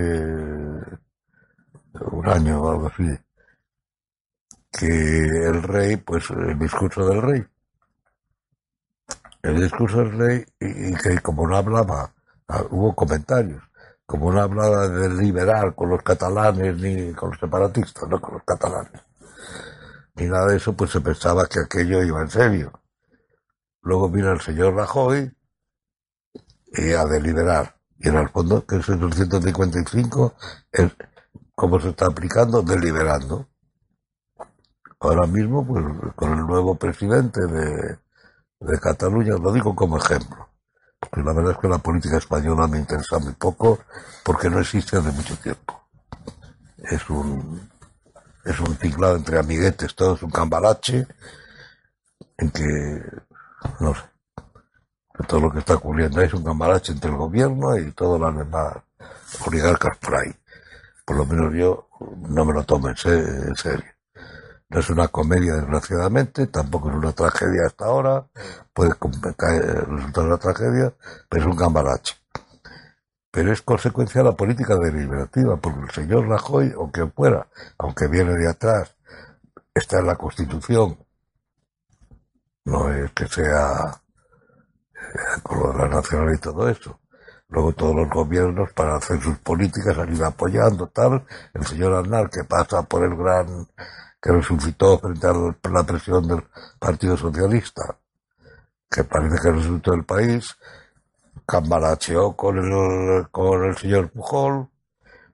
un 2.01 2.29
año 2.29 2.63
o 2.63 2.71
algo 2.71 2.87
así, 2.89 3.05
que 4.73 4.87
el 4.87 5.63
rey, 5.63 5.97
pues 5.99 6.31
el 6.31 6.59
discurso 6.59 7.07
del 7.07 7.23
rey, 7.23 7.47
el 9.43 9.61
discurso 9.61 9.99
del 9.99 10.19
rey 10.19 10.45
y, 10.59 10.95
que 10.97 11.19
como 11.21 11.47
no 11.47 11.57
hablaba, 11.57 12.13
ah, 12.49 12.65
hubo 12.71 12.95
comentarios, 12.95 13.63
como 14.07 14.33
no 14.33 14.41
hablaba 14.41 14.89
de 14.89 15.09
liberar 15.11 15.75
con 15.77 15.91
los 15.91 16.03
catalanes 16.03 16.77
ni 16.79 17.13
con 17.15 17.31
los 17.31 17.39
separatistas, 17.39 18.09
no 18.09 18.21
con 18.21 18.35
los 18.35 18.45
catalanes, 18.45 19.03
ni 20.17 20.27
nada 20.27 20.47
de 20.47 20.57
eso, 20.57 20.73
pues 20.75 20.91
se 20.91 21.01
pensaba 21.01 21.47
que 21.47 21.61
aquello 21.61 22.03
iba 22.03 22.21
en 22.21 22.31
serio. 22.31 22.82
Luego 23.83 24.09
vino 24.09 24.33
el 24.33 24.41
señor 24.41 24.75
Rajoy 24.75 25.33
y 26.73 26.93
a 26.93 27.05
deliberar. 27.05 27.77
Y 27.99 28.09
en 28.09 28.17
el 28.17 28.29
fondo, 28.29 28.65
que 28.67 28.77
es 28.77 28.89
el 28.89 29.13
155, 29.13 30.35
es 30.73 30.93
cómo 31.55 31.81
se 31.81 31.91
está 31.91 32.07
aplicando, 32.07 32.63
deliberando. 32.63 33.49
Ahora 35.01 35.27
mismo, 35.27 35.67
pues 35.67 35.85
con 36.15 36.33
el 36.33 36.47
nuevo 36.47 36.77
presidente 36.77 37.41
de, 37.47 37.99
de 38.61 38.81
Cataluña, 38.81 39.37
lo 39.37 39.53
digo 39.53 39.75
como 39.75 39.99
ejemplo. 39.99 40.49
Porque 41.01 41.23
la 41.23 41.33
verdad 41.33 41.53
es 41.53 41.59
que 41.59 41.69
la 41.69 41.79
política 41.79 42.19
española 42.19 42.69
me 42.69 42.79
interesa 42.79 43.19
muy 43.19 43.33
poco 43.33 43.81
porque 44.25 44.49
no 44.49 44.61
existe 44.61 44.97
hace 44.97 45.11
mucho 45.11 45.37
tiempo. 45.37 45.89
Es 46.79 47.11
un, 47.11 47.69
es 48.45 48.61
un 48.61 48.77
tinglado 48.77 49.17
entre 49.17 49.39
amiguetes, 49.39 49.95
todo 49.97 50.15
es 50.15 50.23
un 50.23 50.31
cambalache 50.31 51.07
en 52.39 52.51
que, 52.51 53.03
no 53.81 53.95
sé, 53.95 54.03
todo 55.29 55.41
lo 55.41 55.53
que 55.53 55.61
está 55.61 55.75
ocurriendo 55.75 56.21
es 56.21 56.33
un 56.35 56.45
cambalache 56.45 56.93
entre 56.93 57.11
el 57.11 57.17
gobierno 57.17 57.77
y 57.77 57.93
todas 57.93 58.21
las 58.21 58.37
demás 58.37 58.77
oligarcas 59.47 59.97
por 59.99 60.17
ahí. 60.17 60.35
Por 61.05 61.17
lo 61.17 61.27
menos 61.27 61.53
yo 61.55 61.89
no 62.29 62.45
me 62.45 62.53
lo 62.53 62.65
tomo 62.65 62.89
en 62.89 62.97
serio. 62.97 63.85
No 64.71 64.81
es 64.81 64.89
una 64.89 65.09
comedia, 65.09 65.55
desgraciadamente, 65.57 66.47
tampoco 66.47 66.89
es 66.89 66.97
una 66.97 67.13
tragedia 67.13 67.67
hasta 67.67 67.85
ahora, 67.85 68.27
puede 68.73 68.95
resultar 68.95 70.25
una 70.25 70.39
tragedia, 70.39 70.95
pero 71.29 71.43
es 71.43 71.51
un 71.51 71.57
gambarache. 71.57 72.15
Pero 73.31 73.53
es 73.53 73.61
consecuencia 73.61 74.23
de 74.23 74.31
la 74.31 74.37
política 74.37 74.77
deliberativa, 74.77 75.59
porque 75.59 75.81
el 75.81 75.91
señor 75.91 76.27
Rajoy, 76.27 76.75
quien 76.91 77.13
fuera, 77.13 77.47
aunque 77.77 78.09
viene 78.09 78.35
de 78.35 78.49
atrás, 78.49 78.97
está 79.75 79.99
en 79.99 80.07
la 80.07 80.17
Constitución, 80.17 80.99
no 82.65 82.93
es 82.93 83.11
que 83.13 83.27
sea 83.27 84.01
eh, 84.95 85.41
con 85.43 85.61
lo 85.61 85.73
de 85.73 85.79
la 85.79 85.89
nacional 85.89 86.35
y 86.35 86.39
todo 86.39 86.69
eso. 86.69 87.01
Luego 87.49 87.73
todos 87.73 87.95
los 87.97 88.09
gobiernos 88.09 88.73
para 88.73 88.97
hacer 88.97 89.21
sus 89.21 89.37
políticas 89.39 89.99
han 89.99 90.15
ido 90.15 90.27
apoyando 90.27 90.87
tal. 90.89 91.27
El 91.53 91.67
señor 91.67 91.93
Arnal 91.95 92.31
que 92.31 92.45
pasa 92.45 92.83
por 92.83 93.05
el 93.05 93.15
gran 93.17 93.69
que 94.23 94.31
resucitó 94.31 94.99
frente 94.99 95.27
a 95.27 95.33
la 95.69 95.83
presión 95.83 96.27
del 96.29 96.45
Partido 96.79 97.17
Socialista, 97.17 97.99
que 98.89 99.03
parece 99.03 99.43
que 99.43 99.51
resultó 99.51 99.95
el 99.95 100.05
país, 100.05 100.57
cambalacheó 101.45 102.37
con 102.37 102.57
el, 102.59 103.29
con 103.31 103.65
el 103.65 103.77
señor 103.77 104.11
Pujol, 104.11 104.69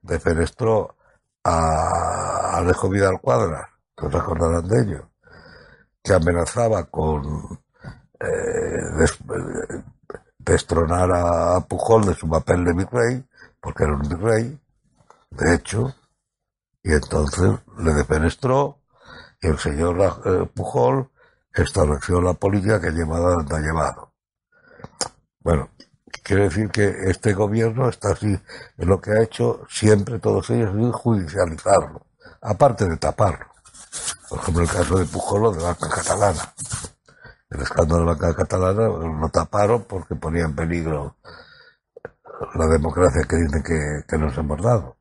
defenestró 0.00 0.96
a 1.44 2.56
Alejo 2.56 2.88
Vidal 2.88 3.20
Cuadras, 3.20 3.68
que 3.94 4.06
acordarán 4.06 4.66
de 4.66 4.80
ello, 4.80 5.10
que 6.02 6.12
amenazaba 6.12 6.84
con 6.84 7.60
eh, 8.20 9.06
destronar 10.38 11.10
a 11.12 11.60
Pujol 11.60 12.06
de 12.06 12.14
su 12.14 12.28
papel 12.28 12.64
de 12.64 12.72
virrey, 12.72 13.24
porque 13.60 13.84
era 13.84 13.94
un 13.94 14.08
virrey, 14.08 14.58
de 15.30 15.54
hecho, 15.54 15.94
y 16.82 16.92
entonces 16.92 17.58
le 17.78 17.92
defenestró 17.92 18.78
y 19.40 19.48
el 19.48 19.58
señor 19.58 20.20
eh, 20.24 20.48
Pujol 20.54 21.10
estableció 21.52 22.20
la 22.20 22.34
política 22.34 22.80
que 22.80 22.90
llevado 22.90 23.36
ha 23.38 23.60
llevado. 23.60 24.12
Bueno, 25.40 25.70
quiere 26.22 26.44
decir 26.44 26.70
que 26.70 26.88
este 27.06 27.32
gobierno 27.32 27.88
está 27.88 28.12
así, 28.12 28.38
lo 28.76 29.00
que 29.00 29.12
ha 29.12 29.22
hecho 29.22 29.62
siempre 29.68 30.18
todos 30.18 30.50
ellos 30.50 30.74
es 30.76 30.94
judicializarlo, 30.94 32.06
aparte 32.40 32.86
de 32.86 32.96
taparlo. 32.96 33.46
Por 34.28 34.38
ejemplo, 34.40 34.62
el 34.62 34.70
caso 34.70 34.98
de 34.98 35.06
Pujolo 35.06 35.52
de 35.52 35.62
banca 35.62 35.88
catalana. 35.88 36.54
El 37.50 37.62
escándalo 37.62 38.00
de 38.00 38.06
la 38.06 38.12
banca 38.12 38.34
catalana 38.34 38.88
lo 38.88 39.28
taparon 39.30 39.84
porque 39.84 40.14
ponía 40.14 40.44
en 40.44 40.54
peligro 40.54 41.16
la 42.54 42.66
democracia 42.66 43.22
que 43.28 43.36
dicen 43.36 43.62
que, 44.06 44.18
nos 44.18 44.36
hemos 44.36 44.62
dado. 44.62 44.96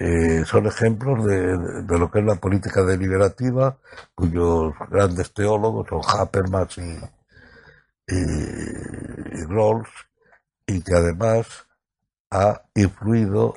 Eh, 0.00 0.44
son 0.44 0.66
ejemplos 0.66 1.24
de, 1.24 1.98
lo 1.98 2.10
que 2.10 2.20
es 2.20 2.24
la 2.24 2.36
política 2.36 2.82
deliberativa, 2.84 3.76
cuyos 4.14 4.72
grandes 4.88 5.32
teólogos 5.34 5.88
son 5.88 6.00
Habermas 6.06 6.78
y, 6.78 7.00
y, 8.06 9.44
Rawls, 9.46 9.88
y 10.66 10.80
que 10.82 10.94
además 10.94 11.66
ha 12.30 12.62
influido, 12.74 13.56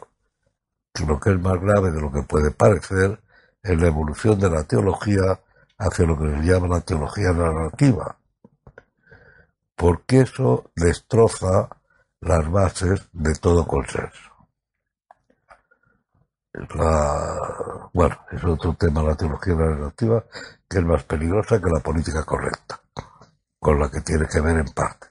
lo 1.08 1.19
que 1.19 1.32
es 1.32 1.39
más 1.39 1.60
grave 1.62 1.91
de 1.91 2.02
lo 2.02 2.12
que 2.12 2.24
puede 2.24 2.52
parecer, 2.52 3.21
en 3.63 3.82
la 3.82 3.88
evolución 3.88 4.39
de 4.39 4.50
la 4.50 4.63
teología 4.63 5.39
hacia 5.78 6.06
lo 6.06 6.17
que 6.17 6.30
se 6.30 6.43
llama 6.43 6.67
la 6.67 6.82
teología 6.82 7.32
narrativa, 7.32 8.15
porque 9.76 10.21
eso 10.21 10.71
destroza 10.76 11.69
las 12.19 12.50
bases 12.52 13.10
de 13.13 13.34
todo 13.36 13.65
consenso. 13.65 14.30
La, 16.54 17.89
bueno, 17.93 18.19
es 18.32 18.43
otro 18.43 18.74
tema 18.76 19.02
la 19.02 19.15
teología 19.15 19.56
narrativa 19.56 20.24
que 20.69 20.80
es 20.80 20.86
más 20.86 21.04
peligrosa 21.04 21.62
que 21.62 21.69
la 21.69 21.80
política 21.80 22.24
correcta, 22.26 22.82
con 23.60 23.80
la 23.80 23.89
que 23.89 24.02
tiene 24.02 24.28
que 24.28 24.41
ver 24.41 24.58
en 24.58 24.67
parte. 24.74 25.11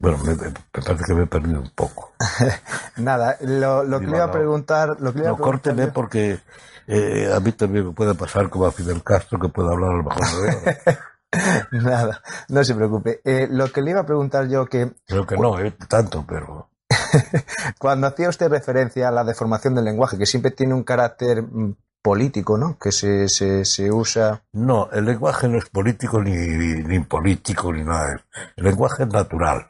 Bueno, 0.00 0.18
me, 0.24 0.34
parece 0.34 1.04
que 1.04 1.14
me 1.14 1.24
he 1.24 1.26
perdido 1.26 1.60
un 1.60 1.70
poco. 1.74 2.14
Nada, 2.96 3.36
lo, 3.42 4.00
que 4.00 4.06
le 4.06 4.16
iba 4.16 4.24
a 4.24 4.32
preguntar... 4.32 4.96
Lo 4.98 5.12
que 5.12 5.20
no, 5.20 5.36
córteme 5.36 5.88
porque 5.88 6.40
eh, 6.86 7.30
a 7.32 7.38
mí 7.38 7.52
también 7.52 7.86
me 7.86 7.92
puede 7.92 8.14
pasar 8.14 8.48
como 8.48 8.64
a 8.64 8.72
Fidel 8.72 9.04
Castro, 9.04 9.38
que 9.38 9.48
puede 9.48 9.68
hablar 9.68 9.90
a 9.90 9.96
lo 9.96 10.02
mejor 10.02 10.24
de 10.42 10.98
Nada, 11.72 12.22
no 12.48 12.64
se 12.64 12.74
preocupe. 12.74 13.20
Eh, 13.24 13.46
lo 13.50 13.70
que 13.70 13.82
le 13.82 13.90
iba 13.90 14.00
a 14.00 14.06
preguntar 14.06 14.48
yo 14.48 14.66
que... 14.66 14.90
Creo 15.06 15.26
que 15.26 15.36
no, 15.36 15.60
eh, 15.60 15.76
tanto, 15.86 16.24
pero... 16.26 16.70
Cuando 17.78 18.06
hacía 18.06 18.30
usted 18.30 18.48
referencia 18.48 19.08
a 19.08 19.12
la 19.12 19.22
deformación 19.22 19.74
del 19.74 19.84
lenguaje, 19.84 20.16
que 20.16 20.26
siempre 20.26 20.50
tiene 20.50 20.72
un 20.72 20.82
carácter 20.82 21.42
mm, 21.42 21.76
político, 22.02 22.56
¿no? 22.56 22.78
Que 22.78 22.90
se, 22.90 23.28
se, 23.28 23.64
se 23.64 23.92
usa... 23.92 24.42
No, 24.52 24.90
el 24.92 25.04
lenguaje 25.04 25.46
no 25.48 25.58
es 25.58 25.68
político 25.68 26.22
ni, 26.22 26.32
ni, 26.32 27.00
político 27.00 27.72
ni 27.72 27.84
nada. 27.84 28.24
El 28.56 28.64
lenguaje 28.64 29.04
es 29.04 29.10
natural. 29.10 29.69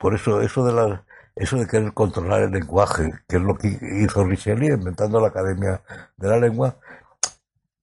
Por 0.00 0.14
eso, 0.14 0.40
eso 0.40 0.64
de 0.64 0.72
la, 0.72 1.04
eso 1.36 1.58
de 1.58 1.66
querer 1.66 1.92
controlar 1.92 2.40
el 2.40 2.52
lenguaje, 2.52 3.12
que 3.28 3.36
es 3.36 3.42
lo 3.42 3.54
que 3.54 3.78
hizo 4.02 4.24
Richelieu 4.24 4.74
inventando 4.74 5.20
la 5.20 5.28
Academia 5.28 5.82
de 6.16 6.28
la 6.28 6.38
Lengua, 6.38 6.78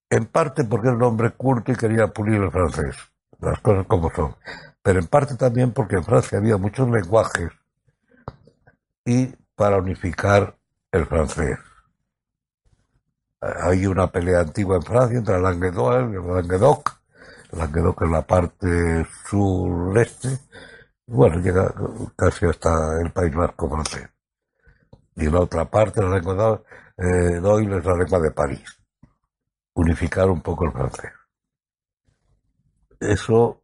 en 0.09 0.25
parte 0.25 0.63
porque 0.63 0.87
era 0.87 0.97
un 0.97 1.03
hombre 1.03 1.29
culto 1.29 1.71
y 1.71 1.75
quería 1.75 2.07
pulir 2.07 2.41
el 2.41 2.49
francés, 2.49 2.95
las 3.39 3.59
cosas 3.59 3.85
como 3.85 4.09
son, 4.09 4.35
pero 4.81 4.99
en 4.99 5.05
parte 5.05 5.35
también 5.35 5.73
porque 5.73 5.97
en 5.97 6.03
Francia 6.03 6.39
había 6.39 6.57
muchos 6.57 6.89
lenguajes 6.89 7.51
y 9.05 9.35
para 9.55 9.77
unificar 9.77 10.57
el 10.91 11.05
francés. 11.05 11.59
Hay 13.41 13.85
una 13.85 14.07
pelea 14.11 14.39
antigua 14.39 14.77
en 14.77 14.81
Francia 14.81 15.19
entre 15.19 15.39
Languedoc 15.39 15.93
Languedoc. 16.11 16.99
Languedoc 17.51 18.01
es 18.01 18.09
la 18.09 18.23
parte 18.23 19.05
sureste, 19.29 20.39
bueno, 21.07 21.39
llega 21.39 21.73
casi 22.15 22.45
hasta 22.45 23.01
el 23.01 23.11
País 23.11 23.33
Vasco 23.35 23.69
francés. 23.69 24.09
Y 25.15 25.29
la 25.29 25.39
otra 25.39 25.65
parte, 25.65 26.01
la 26.01 26.09
lengua 26.09 26.61
de 26.97 27.39
Doyle 27.39 27.77
es 27.77 27.85
la 27.85 27.97
lengua 27.97 28.19
de 28.19 28.31
París 28.31 28.77
unificar 29.77 30.29
un 30.29 30.41
poco 30.41 30.65
el 30.65 30.71
francés. 30.71 31.11
Eso 32.99 33.61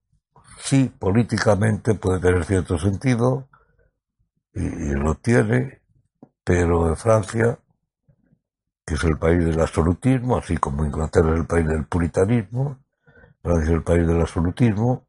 sí, 0.59 0.91
políticamente 0.99 1.95
puede 1.95 2.19
tener 2.19 2.45
cierto 2.45 2.77
sentido, 2.77 3.49
y, 4.53 4.93
lo 4.93 5.15
tiene, 5.15 5.81
pero 6.43 6.87
en 6.87 6.95
Francia, 6.95 7.57
que 8.85 8.93
es 8.93 9.03
el 9.03 9.17
país 9.17 9.43
del 9.43 9.59
absolutismo, 9.59 10.37
así 10.37 10.57
como 10.57 10.85
Inglaterra 10.85 11.33
es 11.33 11.39
el 11.39 11.47
país 11.47 11.67
del 11.67 11.85
puritanismo, 11.87 12.77
Francia 13.41 13.63
es 13.63 13.69
el 13.71 13.83
país 13.83 14.05
del 14.07 14.21
absolutismo, 14.21 15.07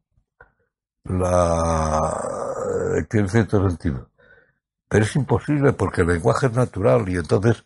la, 1.05 3.05
tiene 3.09 3.29
cierto 3.29 3.69
sentido. 3.69 4.09
Pero 4.89 5.05
es 5.05 5.17
imposible 5.17 5.73
porque 5.73 6.03
el 6.03 6.09
lenguaje 6.09 6.47
es 6.47 6.53
natural 6.53 7.09
y 7.09 7.17
entonces 7.17 7.65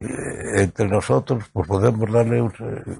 eh, 0.00 0.62
entre 0.62 0.88
nosotros 0.88 1.44
pues 1.52 1.68
podemos 1.68 2.10
darle 2.10 2.40
un, 2.40 2.52
eh, 2.60 2.98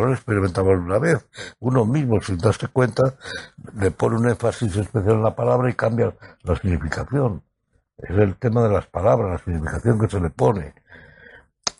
lo 0.00 0.12
experimentamos 0.12 0.78
una 0.78 0.98
vez. 0.98 1.26
Uno 1.60 1.84
mismo, 1.84 2.20
sin 2.20 2.38
darse 2.38 2.68
cuenta, 2.68 3.14
le 3.74 3.90
pone 3.90 4.16
un 4.16 4.28
énfasis 4.28 4.76
especial 4.76 5.16
en 5.16 5.22
la 5.22 5.34
palabra 5.34 5.70
y 5.70 5.74
cambia 5.74 6.14
la 6.42 6.56
significación. 6.56 7.42
Es 7.98 8.10
el 8.10 8.36
tema 8.36 8.62
de 8.62 8.70
las 8.70 8.86
palabras, 8.86 9.32
la 9.32 9.38
significación 9.38 10.00
que 10.00 10.08
se 10.08 10.20
le 10.20 10.30
pone. 10.30 10.74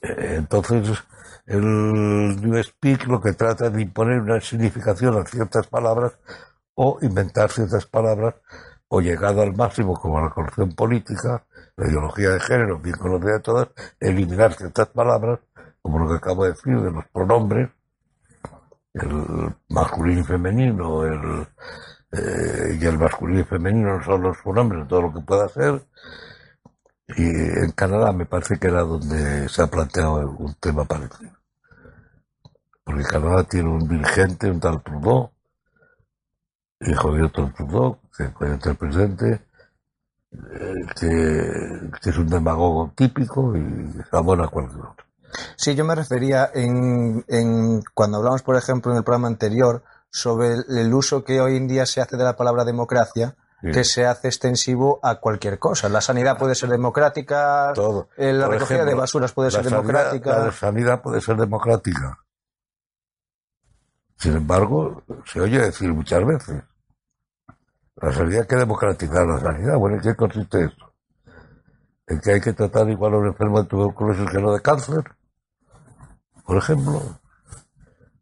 Eh, 0.03 0.35
entonces, 0.37 1.03
el 1.47 2.41
New 2.41 2.63
Speak 2.63 3.07
lo 3.07 3.21
que 3.21 3.33
trata 3.33 3.67
es 3.67 3.73
de 3.73 3.83
imponer 3.83 4.21
una 4.21 4.41
significación 4.41 5.19
a 5.19 5.25
ciertas 5.25 5.67
palabras 5.67 6.13
o 6.75 6.99
inventar 7.03 7.51
ciertas 7.51 7.87
palabras 7.87 8.35
o 8.89 9.01
llegado 9.01 9.43
al 9.43 9.57
máximo 9.57 9.95
como 9.95 10.21
la 10.21 10.31
corrupción 10.31 10.73
política, 10.75 11.45
la 11.77 11.89
ideología 11.89 12.31
de 12.31 12.41
género, 12.41 12.79
bien 12.79 12.97
conocida 12.97 13.33
de 13.33 13.41
todas, 13.41 13.69
eliminar 13.99 14.53
ciertas 14.53 14.89
palabras, 14.89 15.41
como 15.81 15.99
lo 15.99 16.09
que 16.09 16.17
acabo 16.17 16.45
de 16.45 16.51
decir 16.51 16.79
de 16.79 16.91
los 16.91 17.07
pronombres, 17.09 17.71
el 18.95 19.55
masculino 19.71 20.21
y 20.21 20.25
femenino, 20.25 21.05
el, 21.07 21.47
eh, 22.13 22.79
y 22.79 22.85
el 22.85 22.99
masculino 22.99 23.41
y 23.41 23.45
femenino 23.45 23.97
no 23.97 24.05
son 24.05 24.23
los 24.23 24.37
pronombres, 24.39 24.87
todo 24.89 25.03
lo 25.03 25.15
que 25.15 25.21
pueda 25.21 25.49
ser. 25.49 25.83
Y 27.17 27.25
en 27.25 27.73
Canadá 27.73 28.13
me 28.13 28.27
parece 28.27 28.59
que 28.59 28.69
era 28.69 28.83
donde 28.83 29.49
se 29.49 29.63
ha 29.63 29.67
planteado 29.67 30.17
un 30.39 30.55
tema 30.55 30.85
parecido. 30.85 31.33
Porque 32.85 33.05
Canadá 33.05 33.45
tiene 33.45 33.71
un 33.71 33.89
dirigente, 33.89 34.51
un 34.51 34.61
tal 34.61 34.83
Trudeau, 34.83 35.31
hijo 36.87 37.13
de 37.13 37.23
otro 37.23 37.53
que 38.17 38.25
es 38.25 38.67
el 38.67 38.77
presidente, 38.77 39.41
eh, 40.33 40.87
que, 40.99 42.11
es 42.11 42.19
un 42.19 42.29
demagogo 42.29 42.93
típico 42.95 43.57
y 43.57 43.93
abona 44.11 44.49
cualquier 44.49 44.81
otro. 44.81 45.07
Sí, 45.57 45.75
yo 45.75 45.85
me 45.85 45.95
refería 45.95 46.51
en, 46.55 47.25
en, 47.29 47.83
cuando 47.95 48.19
hablamos, 48.19 48.43
por 48.43 48.57
ejemplo, 48.57 48.93
en 48.93 48.99
el 48.99 49.05
programa 49.05 49.29
anterior 49.29 49.83
sobre 50.11 50.55
el, 50.69 50.93
uso 50.93 51.25
que 51.25 51.41
hoy 51.41 51.57
en 51.57 51.69
día 51.69 51.87
se 51.87 52.03
hace 52.03 52.17
de 52.17 52.25
la 52.25 52.37
palabra 52.37 52.65
democracia, 52.65 53.35
que 53.63 53.85
se 53.85 54.05
hace 54.05 54.27
extensivo 54.27 54.99
a 55.05 55.21
cualquier 55.21 55.61
cosa. 55.61 55.89
La 55.89 56.01
sanidad 56.01 56.37
puede 56.37 56.57
ser 56.57 56.69
democrática, 56.69 57.71
Todo. 57.77 58.09
Eh, 58.17 58.33
la 58.33 58.49
recogida 58.49 58.85
de 58.85 58.95
basuras 58.95 59.33
puede 59.33 59.53
ser 59.53 59.63
democrática. 59.63 60.47
La 60.47 60.53
sanidad 60.53 61.01
puede 61.01 61.21
ser 61.21 61.37
democrática. 61.37 62.19
Sin 64.17 64.37
embargo, 64.37 65.05
se 65.25 65.41
oye 65.41 65.61
decir 65.61 65.95
muchas 65.95 66.27
veces 66.27 66.63
la 67.97 68.13
sanidad 68.13 68.47
que 68.47 68.57
democratizar 68.57 69.27
la 69.27 69.39
sanidad. 69.39 69.77
Bueno, 69.77 69.97
¿en 69.97 70.03
qué 70.03 70.15
consiste 70.15 70.65
eso? 70.65 70.95
¿En 72.07 72.21
que 72.21 72.33
hay 72.33 72.41
que 72.41 72.53
tratar 72.53 72.89
igual 72.89 73.15
a 73.15 73.19
un 73.19 73.27
enfermo 73.29 73.63
de 73.63 73.69
tuberculosis 73.69 74.31
que 74.31 74.41
no 74.41 74.53
de 74.53 74.61
cáncer? 74.61 75.05
Por 76.45 76.57
ejemplo, 76.57 77.01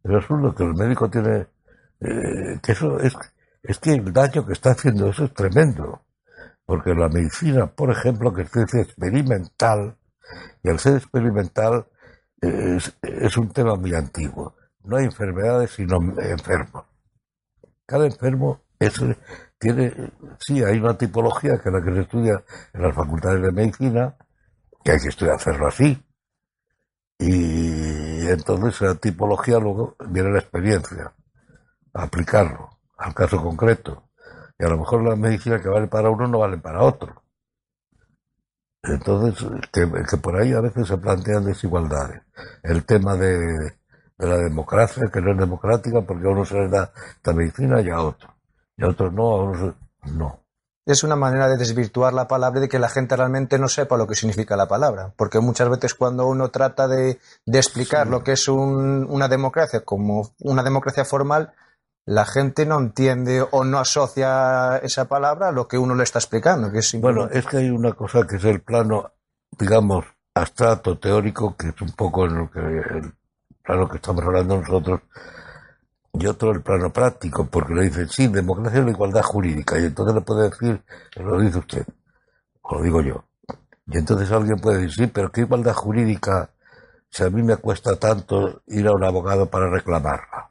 es 0.05 0.15
absurdo 0.15 0.55
que 0.55 0.65
el 0.65 0.75
médico 0.75 1.09
tiene... 1.09 1.47
Eh, 2.01 2.59
que 2.63 2.73
eso 2.73 2.99
es, 3.01 3.15
es 3.63 3.79
que 3.79 3.93
el 3.93 4.13
daño 4.13 4.47
que 4.47 4.53
está 4.53 4.71
haciendo 4.71 5.09
eso 5.09 5.25
es 5.25 5.35
tremendo. 5.35 6.03
Porque 6.65 6.95
la 6.95 7.09
medicina, 7.09 7.67
por 7.67 7.91
ejemplo, 7.91 8.33
que 8.33 8.43
es 8.43 8.51
ciencia 8.51 8.81
experimental, 8.83 9.97
y 10.63 10.69
el 10.69 10.79
ser 10.79 10.97
experimental 10.97 11.87
es, 12.41 12.97
es 13.03 13.37
un 13.37 13.51
tema 13.51 13.75
muy 13.75 13.95
antiguo. 13.95 14.55
No 14.85 14.97
hay 14.97 15.07
enfermedades 15.07 15.73
sino 15.73 15.99
enfermos. 16.19 16.85
Cada 17.87 18.07
enfermo 18.07 18.63
es, 18.79 19.01
tiene, 19.61 19.93
sí, 20.39 20.65
hay 20.65 20.79
una 20.79 20.97
tipología 20.97 21.61
que 21.61 21.69
es 21.69 21.75
la 21.75 21.83
que 21.83 21.93
se 21.93 22.01
estudia 22.01 22.43
en 22.73 22.83
las 22.83 22.95
facultades 22.95 23.43
de 23.43 23.53
medicina, 23.53 24.17
que 24.83 24.93
hay 24.93 24.99
que 25.01 25.09
estudiar 25.09 25.37
hacerlo 25.37 25.69
así. 25.69 26.03
Y 27.19 28.27
entonces 28.27 28.81
la 28.81 28.95
tipología 28.95 29.59
luego 29.59 29.97
viene 30.09 30.31
la 30.31 30.39
experiencia, 30.39 31.13
aplicarlo 31.93 32.71
al 32.97 33.15
caso 33.15 33.43
concreto. 33.43 34.09
Y 34.59 34.65
a 34.65 34.69
lo 34.69 34.79
mejor 34.79 35.05
la 35.05 35.15
medicina 35.15 35.61
que 35.61 35.69
vale 35.69 35.89
para 35.89 36.09
uno 36.09 36.27
no 36.27 36.39
vale 36.39 36.57
para 36.57 36.83
otro. 36.83 37.23
Entonces, 38.83 39.47
que, 39.73 40.17
por 40.17 40.37
ahí 40.37 40.55
a 40.55 40.63
veces 40.63 40.89
se 40.89 40.97
plantean 40.97 41.45
desigualdades. 41.45 42.23
El 42.63 42.87
tema 42.87 43.15
de, 43.15 43.37
de 43.37 44.27
la 44.27 44.39
democracia, 44.39 45.11
que 45.13 45.21
no 45.21 45.33
es 45.33 45.39
democrática, 45.39 46.01
porque 46.01 46.27
a 46.27 46.31
uno 46.31 46.47
se 46.47 46.55
le 46.55 46.69
da 46.69 46.91
esta 47.17 47.35
medicina 47.35 47.83
y 47.83 47.91
a 47.91 48.01
otro. 48.01 48.40
Y 48.81 48.85
a 48.85 48.89
otros 48.89 49.13
no, 49.13 49.53
se... 49.55 50.13
no. 50.13 50.41
Es 50.87 51.05
una 51.05 51.15
manera 51.15 51.47
de 51.47 51.57
desvirtuar 51.59 52.13
la 52.15 52.27
palabra 52.27 52.59
y 52.59 52.63
de 52.63 52.69
que 52.69 52.79
la 52.79 52.89
gente 52.89 53.15
realmente 53.15 53.59
no 53.59 53.69
sepa 53.69 53.97
lo 53.97 54.07
que 54.07 54.15
significa 54.15 54.57
la 54.57 54.67
palabra. 54.67 55.13
Porque 55.17 55.39
muchas 55.39 55.69
veces 55.69 55.95
cuando 55.95 56.27
uno 56.27 56.49
trata 56.49 56.89
de, 56.89 57.21
de 57.47 57.59
explicar 57.59 58.07
lo 58.09 58.25
que 58.25 58.33
es 58.33 58.49
un- 58.49 59.07
una 59.09 59.29
democracia 59.29 59.83
como 59.85 60.31
una 60.41 60.63
democracia 60.63 61.05
formal, 61.05 61.53
la 62.07 62.25
gente 62.25 62.65
no 62.67 62.79
entiende 62.79 63.47
o 63.51 63.63
no 63.63 63.79
asocia 63.79 64.79
esa 64.79 65.05
palabra 65.05 65.49
a 65.49 65.53
lo 65.53 65.69
que 65.69 65.79
uno 65.79 65.95
le 65.95 66.03
está 66.03 66.19
explicando. 66.19 66.73
Que 66.73 66.79
es 66.79 66.99
Bueno, 67.01 67.29
es 67.31 67.47
que 67.47 67.59
hay 67.59 67.71
una 67.71 67.93
cosa 67.93 68.27
que 68.27 68.37
es 68.37 68.45
el 68.45 68.63
plano, 68.63 69.13
digamos, 69.59 70.07
abstracto, 70.35 70.99
teórico, 70.99 71.55
que 71.57 71.69
es 71.69 71.81
un 71.83 71.93
poco 71.93 72.25
en 72.25 72.35
lo 72.37 72.51
que, 72.51 72.59
el 72.61 73.13
plano 73.63 73.89
que 73.89 73.97
estamos 73.97 74.25
hablando 74.25 74.59
nosotros, 74.59 75.03
y 76.13 76.27
otro 76.27 76.53
el 76.53 76.63
plano 76.63 76.93
práctico, 76.93 77.47
porque 77.47 77.75
le 77.75 77.83
dicen, 77.85 78.09
sí, 78.09 78.29
democracia 78.29 78.81
es 78.81 78.85
la 78.85 78.91
igualdad 78.93 79.23
jurídica, 79.23 79.79
y 79.79 79.85
entonces 79.87 80.15
le 80.15 80.21
puede 80.21 80.51
decir, 80.51 80.83
lo 81.17 81.41
dice 81.41 81.59
usted, 81.59 81.87
o 82.63 82.77
lo 82.77 82.83
digo 82.83 83.03
yo, 83.03 83.25
y 83.87 83.99
entonces 83.99 84.31
alguien 84.33 84.59
puede 84.61 84.79
decir, 84.83 85.07
sí, 85.07 85.13
pero 85.13 85.33
¿qué 85.33 85.43
igualdad 85.43 85.75
jurídica 85.75 86.51
si 87.11 87.25
a 87.25 87.31
mí 87.31 87.43
me 87.43 87.57
cuesta 87.59 87.97
tanto 87.97 88.63
ir 88.69 88.87
a 88.89 88.93
un 88.95 89.05
abogado 89.05 89.51
para 89.51 89.71
reclamarla? 89.71 90.51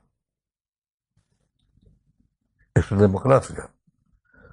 Eso 2.74 2.96
es 2.96 3.02
democracia. 3.02 3.70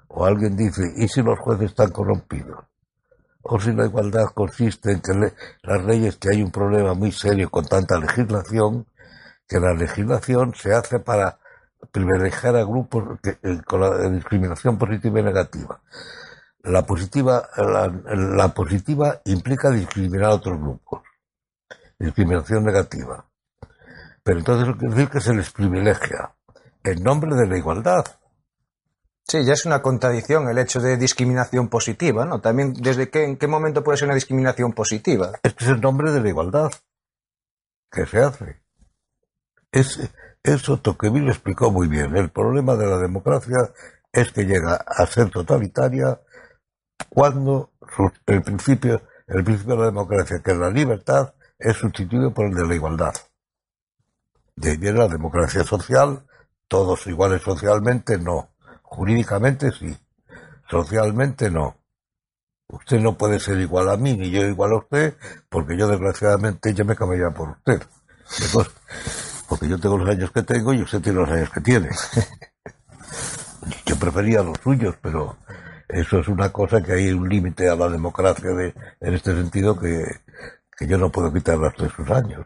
O 0.09 0.25
alguien 0.25 0.57
dice, 0.57 0.83
¿y 0.97 1.07
si 1.07 1.21
los 1.23 1.39
jueces 1.39 1.71
están 1.71 1.91
corrompidos? 1.91 2.65
O 3.43 3.59
si 3.59 3.73
la 3.73 3.85
igualdad 3.85 4.27
consiste 4.35 4.93
en 4.93 5.01
que 5.01 5.13
le- 5.13 5.33
las 5.63 5.83
leyes, 5.85 6.17
que 6.17 6.29
hay 6.29 6.43
un 6.43 6.51
problema 6.51 6.93
muy 6.95 7.11
serio 7.11 7.49
con 7.51 7.65
tanta 7.65 7.99
legislación, 7.99 8.87
que 9.47 9.59
la 9.59 9.73
legislación 9.73 10.53
se 10.55 10.73
hace 10.73 10.99
para 10.99 11.39
privilegiar 11.91 12.55
a 12.55 12.63
grupos 12.63 13.19
que- 13.21 13.37
eh, 13.43 13.61
con 13.65 13.81
la 13.81 14.09
discriminación 14.09 14.77
positiva 14.77 15.19
y 15.19 15.23
negativa. 15.23 15.81
La 16.63 16.85
positiva, 16.85 17.47
la, 17.55 17.87
la 17.87 18.47
positiva 18.49 19.21
implica 19.25 19.69
discriminar 19.69 20.25
a 20.25 20.33
otros 20.35 20.59
grupos. 20.59 21.03
Discriminación 21.97 22.63
negativa. 22.65 23.25
Pero 24.23 24.39
entonces 24.39 24.67
lo 24.67 24.77
que 24.77 24.87
decir 24.87 25.09
que 25.09 25.21
se 25.21 25.33
les 25.33 25.49
privilegia 25.51 26.35
en 26.83 27.03
nombre 27.03 27.35
de 27.35 27.47
la 27.47 27.57
igualdad. 27.57 28.05
Sí, 29.25 29.43
ya 29.45 29.53
es 29.53 29.65
una 29.65 29.81
contradicción 29.81 30.47
el 30.49 30.57
hecho 30.57 30.79
de 30.79 30.97
discriminación 30.97 31.69
positiva, 31.69 32.25
¿no? 32.25 32.39
También, 32.39 32.73
¿desde 32.73 33.09
qué, 33.09 33.25
en 33.25 33.37
qué 33.37 33.47
momento 33.47 33.83
puede 33.83 33.97
ser 33.97 34.07
una 34.07 34.15
discriminación 34.15 34.73
positiva? 34.73 35.31
Este 35.43 35.63
es 35.65 35.69
el 35.69 35.81
nombre 35.81 36.11
de 36.11 36.21
la 36.21 36.29
igualdad 36.29 36.71
que 37.91 38.05
se 38.05 38.19
hace. 38.19 38.61
Es, 39.71 39.99
eso 40.43 40.77
Tocqueville 40.77 41.29
explicó 41.29 41.71
muy 41.71 41.87
bien. 41.87 42.15
El 42.15 42.29
problema 42.29 42.75
de 42.75 42.87
la 42.87 42.97
democracia 42.97 43.71
es 44.11 44.31
que 44.31 44.45
llega 44.45 44.75
a 44.75 45.05
ser 45.05 45.29
totalitaria 45.29 46.19
cuando 47.09 47.71
el 48.25 48.41
principio, 48.41 49.01
el 49.27 49.43
principio 49.43 49.75
de 49.75 49.81
la 49.81 49.85
democracia, 49.87 50.41
que 50.43 50.51
es 50.51 50.57
la 50.57 50.69
libertad, 50.69 51.33
es 51.59 51.77
sustituido 51.77 52.33
por 52.33 52.47
el 52.47 52.55
de 52.55 52.67
la 52.67 52.75
igualdad. 52.75 53.13
De 54.55 54.71
ahí 54.71 54.77
viene 54.77 54.99
la 54.99 55.07
democracia 55.07 55.63
social, 55.63 56.25
todos 56.67 57.05
iguales 57.07 57.41
socialmente, 57.41 58.17
no. 58.17 58.49
Jurídicamente 58.81 59.71
sí, 59.71 59.95
socialmente 60.69 61.51
no. 61.51 61.77
Usted 62.69 62.99
no 62.99 63.17
puede 63.17 63.39
ser 63.39 63.59
igual 63.59 63.89
a 63.89 63.97
mí, 63.97 64.17
ni 64.17 64.29
yo 64.29 64.41
igual 64.41 64.73
a 64.73 64.77
usted, 64.77 65.15
porque 65.49 65.77
yo 65.77 65.87
desgraciadamente 65.87 66.73
ya 66.73 66.83
me 66.83 66.95
cambiaría 66.95 67.29
por 67.29 67.49
usted. 67.51 67.81
Después, 68.39 68.67
porque 69.47 69.67
yo 69.67 69.79
tengo 69.79 69.97
los 69.97 70.09
años 70.09 70.31
que 70.31 70.43
tengo 70.43 70.73
y 70.73 70.81
usted 70.81 71.01
tiene 71.01 71.19
los 71.19 71.29
años 71.29 71.49
que 71.49 71.61
tiene. 71.61 71.89
Yo 73.85 73.97
prefería 73.97 74.43
los 74.43 74.57
suyos, 74.63 74.95
pero 75.01 75.37
eso 75.87 76.19
es 76.19 76.27
una 76.27 76.51
cosa 76.51 76.81
que 76.81 76.93
hay 76.93 77.11
un 77.11 77.27
límite 77.27 77.69
a 77.69 77.75
la 77.75 77.89
democracia 77.89 78.51
de, 78.51 78.73
en 78.99 79.13
este 79.13 79.33
sentido 79.33 79.79
que, 79.79 80.05
que 80.77 80.87
yo 80.87 80.97
no 80.97 81.11
puedo 81.11 81.33
quitarle 81.33 81.65
a 81.65 81.69
usted 81.69 81.89
sus 81.89 82.09
años 82.11 82.45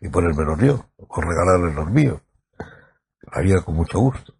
y 0.00 0.08
ponérmelos 0.08 0.58
yo, 0.60 0.86
o 0.96 1.20
regalarle 1.20 1.74
los 1.74 1.90
míos. 1.90 2.20
Lo 2.58 3.32
haría 3.32 3.60
con 3.60 3.74
mucho 3.74 3.98
gusto. 3.98 4.34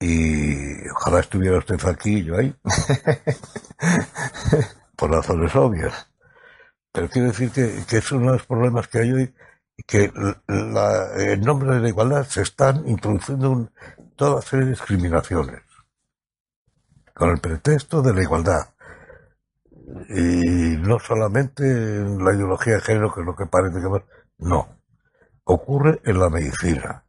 Y 0.00 0.88
ojalá 0.88 1.20
estuviera 1.20 1.58
usted 1.58 1.78
aquí 1.86 2.18
y 2.18 2.24
yo 2.24 2.36
ahí. 2.36 2.54
Por 4.96 5.10
razones 5.10 5.54
obvias. 5.54 6.08
Pero 6.92 7.08
quiero 7.08 7.28
decir 7.28 7.50
que, 7.50 7.84
que 7.88 7.98
es 7.98 8.12
uno 8.12 8.26
de 8.26 8.38
los 8.38 8.46
problemas 8.46 8.88
que 8.88 8.98
hay 8.98 9.12
hoy, 9.12 9.34
que 9.86 10.12
la- 10.46 11.10
en 11.16 11.40
nombre 11.40 11.74
de 11.74 11.80
la 11.80 11.88
igualdad 11.88 12.24
se 12.24 12.42
están 12.42 12.86
introduciendo 12.88 13.50
un- 13.50 13.70
toda 14.16 14.40
serie 14.42 14.66
de 14.66 14.70
discriminaciones, 14.72 15.62
con 17.14 17.30
el 17.30 17.40
pretexto 17.40 18.02
de 18.02 18.14
la 18.14 18.22
igualdad. 18.22 18.74
Y 20.08 20.76
no 20.78 20.98
solamente 20.98 21.64
en 21.64 22.24
la 22.24 22.34
ideología 22.34 22.74
de 22.74 22.80
género, 22.80 23.12
que 23.12 23.20
es 23.20 23.26
lo 23.26 23.36
que 23.36 23.46
parece 23.46 23.80
que 23.80 23.88
más, 23.88 24.02
no. 24.38 24.78
Ocurre 25.44 26.00
en 26.04 26.18
la 26.20 26.30
medicina. 26.30 27.04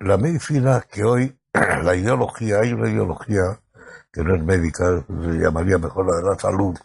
La 0.00 0.16
medicina 0.16 0.82
que 0.90 1.04
hoy, 1.04 1.38
la 1.84 1.94
ideología, 1.94 2.60
hay 2.60 2.72
una 2.72 2.90
ideología 2.90 3.60
que 4.12 4.24
no 4.24 4.34
es 4.34 4.42
médica, 4.42 5.04
se 5.06 5.38
llamaría 5.38 5.78
mejor 5.78 6.06
la 6.06 6.16
de 6.16 6.22
la 6.24 6.38
salud, 6.38 6.76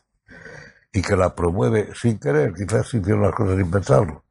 y 0.94 1.02
que 1.02 1.16
la 1.16 1.34
promueve 1.36 1.90
sin 1.96 2.20
querer, 2.20 2.54
quizás 2.54 2.94
hicieron 2.94 3.24
las 3.24 3.34
cosas 3.34 3.58
sin 3.58 3.72
pensarlo, 3.72 4.25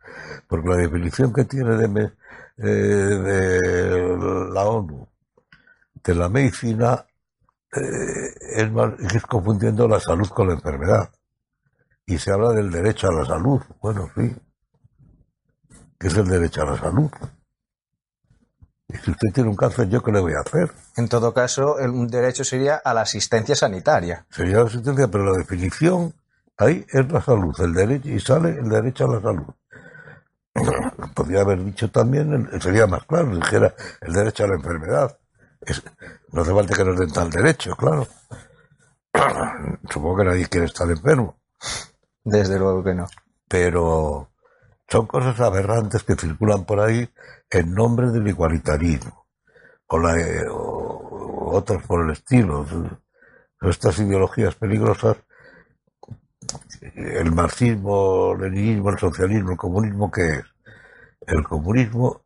porque 0.48 0.68
la 0.68 0.76
definición 0.76 1.32
que 1.32 1.44
tiene 1.44 1.76
de, 1.76 2.12
eh, 2.58 2.64
de 2.66 4.50
la 4.52 4.64
ONU 4.66 5.08
de 6.04 6.14
la 6.14 6.28
medicina 6.28 7.06
eh, 7.74 8.34
es, 8.56 8.70
más, 8.70 8.92
es 9.00 9.22
confundiendo 9.22 9.88
la 9.88 9.98
salud 10.00 10.28
con 10.28 10.48
la 10.48 10.54
enfermedad. 10.54 11.10
Y 12.06 12.18
se 12.18 12.30
habla 12.30 12.50
del 12.50 12.70
derecho 12.70 13.08
a 13.08 13.12
la 13.14 13.24
salud. 13.24 13.62
Bueno, 13.80 14.10
sí. 14.14 14.36
¿Qué 15.98 16.08
es 16.08 16.16
el 16.16 16.28
derecho 16.28 16.62
a 16.62 16.66
la 16.66 16.78
salud? 16.78 17.10
Y 18.88 18.96
si 18.98 19.10
usted 19.10 19.32
tiene 19.32 19.48
un 19.48 19.56
cáncer, 19.56 19.88
¿yo 19.88 20.02
qué 20.02 20.12
le 20.12 20.20
voy 20.20 20.34
a 20.34 20.40
hacer? 20.40 20.70
En 20.96 21.08
todo 21.08 21.32
caso, 21.32 21.78
el- 21.78 21.90
un 21.90 22.06
derecho 22.06 22.44
sería 22.44 22.76
a 22.76 22.92
la 22.92 23.00
asistencia 23.00 23.56
sanitaria. 23.56 24.26
Sería 24.30 24.58
la 24.58 24.64
asistencia, 24.64 25.08
pero 25.08 25.24
la 25.24 25.38
definición 25.38 26.12
ahí 26.58 26.84
es 26.90 27.10
la 27.10 27.22
salud, 27.22 27.54
el 27.60 27.72
derecho, 27.72 28.08
y 28.10 28.20
sale 28.20 28.50
el 28.50 28.68
derecho 28.68 29.06
a 29.06 29.14
la 29.14 29.22
salud. 29.22 29.46
Podría 31.14 31.40
haber 31.40 31.64
dicho 31.64 31.90
también, 31.90 32.48
sería 32.60 32.86
más 32.86 33.04
claro, 33.04 33.34
dijera 33.34 33.74
el 34.00 34.12
derecho 34.12 34.44
a 34.44 34.48
la 34.48 34.54
enfermedad. 34.54 35.18
Es- 35.60 35.82
no 36.32 36.42
hace 36.42 36.52
falta 36.54 36.74
que 36.76 36.84
nos 36.84 36.98
den 36.98 37.12
tal 37.12 37.30
derecho, 37.30 37.74
claro. 37.76 38.06
Supongo 39.90 40.18
que 40.18 40.24
nadie 40.24 40.46
quiere 40.48 40.66
estar 40.66 40.88
enfermo, 40.90 41.38
Desde 42.22 42.58
luego 42.58 42.82
que 42.84 42.94
no. 42.94 43.06
pero 43.48 44.30
son 44.88 45.06
cosas 45.06 45.40
aberrantes 45.40 46.02
que 46.02 46.14
circulan 46.14 46.64
por 46.64 46.80
ahí 46.80 47.08
en 47.50 47.74
nombre 47.74 48.10
del 48.10 48.26
igualitarismo 48.28 49.26
o, 49.86 49.98
la, 49.98 50.14
o- 50.50 51.48
o 51.50 51.56
otros 51.56 51.82
por 51.84 52.04
el 52.04 52.10
estilo. 52.10 52.66
Estas 53.60 53.98
ideologías 53.98 54.54
peligrosas 54.56 55.16
el 56.94 57.32
marxismo, 57.32 58.32
el 58.32 58.40
leninismo, 58.42 58.90
el 58.90 58.98
socialismo, 58.98 59.52
el 59.52 59.56
comunismo, 59.56 60.10
¿qué 60.10 60.26
es? 60.28 60.44
El 61.26 61.42
comunismo, 61.44 62.22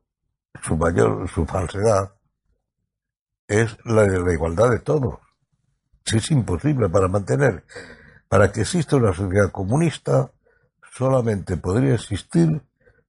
su 0.63 0.77
mayor, 0.77 1.29
su 1.29 1.47
falsedad, 1.47 2.13
es 3.47 3.77
la 3.85 4.03
de 4.03 4.21
la 4.21 4.33
igualdad 4.33 4.71
de 4.71 4.81
todos. 4.81 5.19
Si 6.05 6.17
es 6.19 6.31
imposible 6.31 6.89
para 6.89 7.09
mantener, 7.09 7.65
para 8.29 8.51
que 8.51 8.63
exista 8.63 8.97
una 8.97 9.13
sociedad 9.15 9.51
comunista, 9.51 10.31
solamente 10.93 11.57
podría 11.57 11.95
existir 11.95 12.61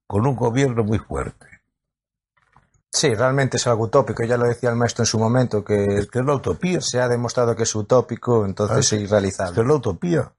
con 0.05 0.25
un 0.27 0.35
gobierno 0.35 0.83
muy 0.83 0.99
fuerte. 0.99 1.45
Sí, 2.91 3.13
realmente 3.13 3.57
es 3.57 3.67
algo 3.67 3.83
utópico. 3.85 4.23
Ya 4.23 4.37
lo 4.37 4.45
decía 4.45 4.69
el 4.71 4.75
maestro 4.75 5.03
en 5.03 5.07
su 5.07 5.19
momento, 5.19 5.63
que 5.63 5.83
Es 5.99 6.07
que 6.09 6.19
es 6.19 6.25
la 6.25 6.33
utopía. 6.35 6.81
se 6.81 6.99
ha 6.99 7.07
demostrado 7.07 7.55
que 7.55 7.63
es 7.63 7.75
utópico, 7.75 8.45
entonces 8.45 8.77
Ah, 8.77 8.79
es 8.79 8.93
irrealizable. 8.93 9.51
es 9.51 9.57
utopía. 9.57 9.67
La 9.67 9.75
utopía 9.75 10.31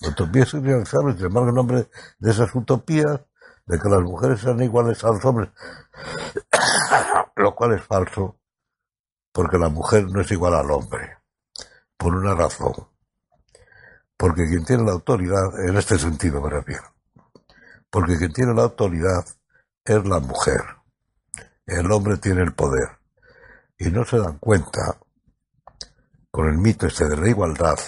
es 0.00 0.54
irrealizable, 0.54 1.16
sin 1.16 1.26
embargo, 1.26 1.48
en 1.48 1.54
nombre 1.54 1.88
de 2.18 2.30
esas 2.30 2.54
utopías, 2.54 3.20
de 3.66 3.80
que 3.80 3.88
las 3.88 4.02
mujeres 4.02 4.40
sean 4.40 4.62
iguales 4.62 5.02
a 5.04 5.08
los 5.08 5.24
hombres, 5.24 5.50
lo 7.36 7.54
cual 7.54 7.74
es 7.74 7.82
falso, 7.82 8.38
porque 9.32 9.58
la 9.58 9.68
mujer 9.68 10.04
no 10.04 10.20
es 10.20 10.30
igual 10.30 10.54
al 10.54 10.70
hombre, 10.70 11.18
por 11.96 12.14
una 12.14 12.34
razón. 12.34 12.74
Porque 14.16 14.46
quien 14.46 14.64
tiene 14.64 14.84
la 14.84 14.92
autoridad, 14.92 15.60
en 15.66 15.76
este 15.76 15.98
sentido 15.98 16.40
me 16.40 16.50
refiero, 16.50 16.94
porque 17.90 18.16
quien 18.16 18.32
tiene 18.32 18.54
la 18.54 18.62
autoridad 18.62 19.24
es 19.84 20.06
la 20.06 20.20
mujer, 20.20 20.62
el 21.66 21.90
hombre 21.90 22.18
tiene 22.18 22.42
el 22.42 22.54
poder, 22.54 22.98
y 23.78 23.90
no 23.90 24.04
se 24.04 24.18
dan 24.18 24.38
cuenta, 24.38 24.98
con 26.30 26.48
el 26.48 26.58
mito 26.58 26.86
este 26.86 27.08
de 27.08 27.16
la 27.16 27.28
igualdad, 27.28 27.78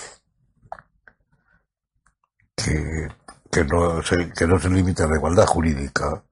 que, 3.51 3.65
no 3.65 4.03
se, 4.03 4.33
que 4.33 4.47
no 4.47 4.59
se 4.59 4.69
limita 4.69 5.05
a 5.05 5.09
la 5.09 5.17
igualdad 5.17 5.47
jurídica, 5.47 6.25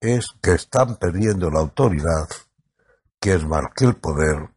es 0.00 0.26
que 0.42 0.52
están 0.52 0.96
perdiendo 0.96 1.50
la 1.50 1.60
autoridad, 1.60 2.28
que 3.20 3.34
es 3.34 3.44
más 3.44 3.64
que 3.74 3.86
el 3.86 3.96
poder, 3.96 4.50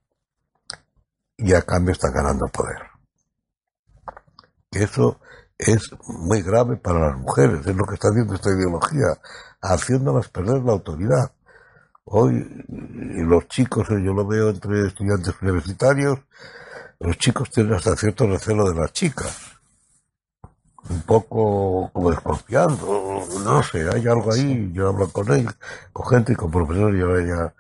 y 1.38 1.54
a 1.54 1.62
cambio 1.62 1.93
están 1.93 2.13
ganando 2.13 2.47
poder. 2.47 2.82
Eso 4.71 5.19
es 5.58 5.89
muy 6.08 6.41
grave 6.41 6.78
para 6.78 7.12
las 7.12 7.17
mujeres, 7.17 7.65
es 7.65 7.75
lo 7.75 7.86
que 7.86 7.95
está 7.95 8.10
haciendo 8.10 8.36
esta 8.36 8.49
ideología, 8.49 9.19
haciéndolas 9.62 10.30
perder 10.30 10.62
la 10.63 10.73
autoridad. 10.73 11.32
Hoy 12.06 12.65
los 12.67 13.47
chicos, 13.47 13.88
yo 13.89 14.13
lo 14.13 14.28
veo 14.28 14.49
entre 14.49 14.88
estudiantes 14.88 15.34
universitarios, 15.41 16.19
los 16.99 17.17
chicos 17.17 17.49
tienen 17.49 17.73
hasta 17.73 17.95
cierto 17.95 18.28
recelo 18.28 18.69
de 18.69 18.75
las 18.75 18.91
chicas. 18.93 19.55
Un 20.89 21.02
poco 21.02 21.89
como 21.93 22.12
desconfiando, 22.12 23.21
no 23.43 23.63
sé, 23.63 23.89
hay 23.89 24.08
algo 24.08 24.32
ahí, 24.32 24.71
yo 24.74 24.89
hablo 24.89 25.10
con 25.10 25.32
él, 25.32 25.48
con 25.91 26.06
gente 26.08 26.34
y 26.34 26.36
con 26.36 26.52
profesores, 26.52 27.00
yo 27.00 27.19
ya 27.21 27.54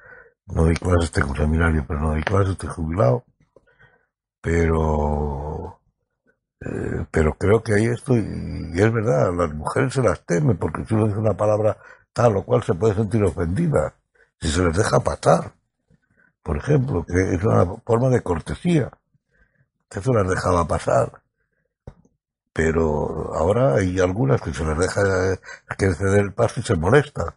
no 0.47 0.63
doy 0.63 0.75
clases, 0.75 1.11
tengo 1.11 1.29
un 1.31 1.37
seminario, 1.37 1.85
pero 1.87 1.99
no 2.01 2.09
doy 2.11 2.23
clases, 2.23 2.51
estoy 2.51 2.69
jubilado. 2.69 3.25
Pero 4.41 5.79
eh, 6.61 7.05
pero 7.11 7.37
creo 7.37 7.61
que 7.63 7.73
hay 7.73 7.85
esto, 7.85 8.15
y, 8.15 8.19
es 8.75 8.91
verdad, 8.91 9.33
las 9.33 9.53
mujeres 9.53 9.93
se 9.93 10.01
las 10.01 10.25
temen, 10.25 10.57
porque 10.57 10.85
si 10.85 10.93
uno 10.95 11.07
dice 11.07 11.19
una 11.19 11.35
palabra 11.37 11.77
tal 12.13 12.37
o 12.37 12.45
cual 12.45 12.63
se 12.63 12.73
puede 12.73 12.95
sentir 12.95 13.23
ofendida, 13.23 13.93
si 14.39 14.49
se 14.49 14.63
les 14.63 14.75
deja 14.77 14.99
pasar, 15.01 15.53
por 16.43 16.57
ejemplo, 16.57 17.05
que 17.05 17.35
es 17.35 17.43
una 17.43 17.65
forma 17.85 18.09
de 18.09 18.21
cortesía. 18.21 18.91
Eso 19.89 20.13
las 20.13 20.29
dejaba 20.29 20.67
pasar. 20.67 21.23
Pero 22.55 23.35
ahora 23.35 23.75
hay 23.75 23.99
algunas 23.99 24.41
que 24.41 24.53
se 24.53 24.63
les 24.63 24.77
deja 24.77 25.01
que 25.77 25.93
ceder 25.93 26.21
el 26.21 26.33
paso 26.33 26.61
y 26.61 26.63
se 26.63 26.75
molestan. 26.75 27.33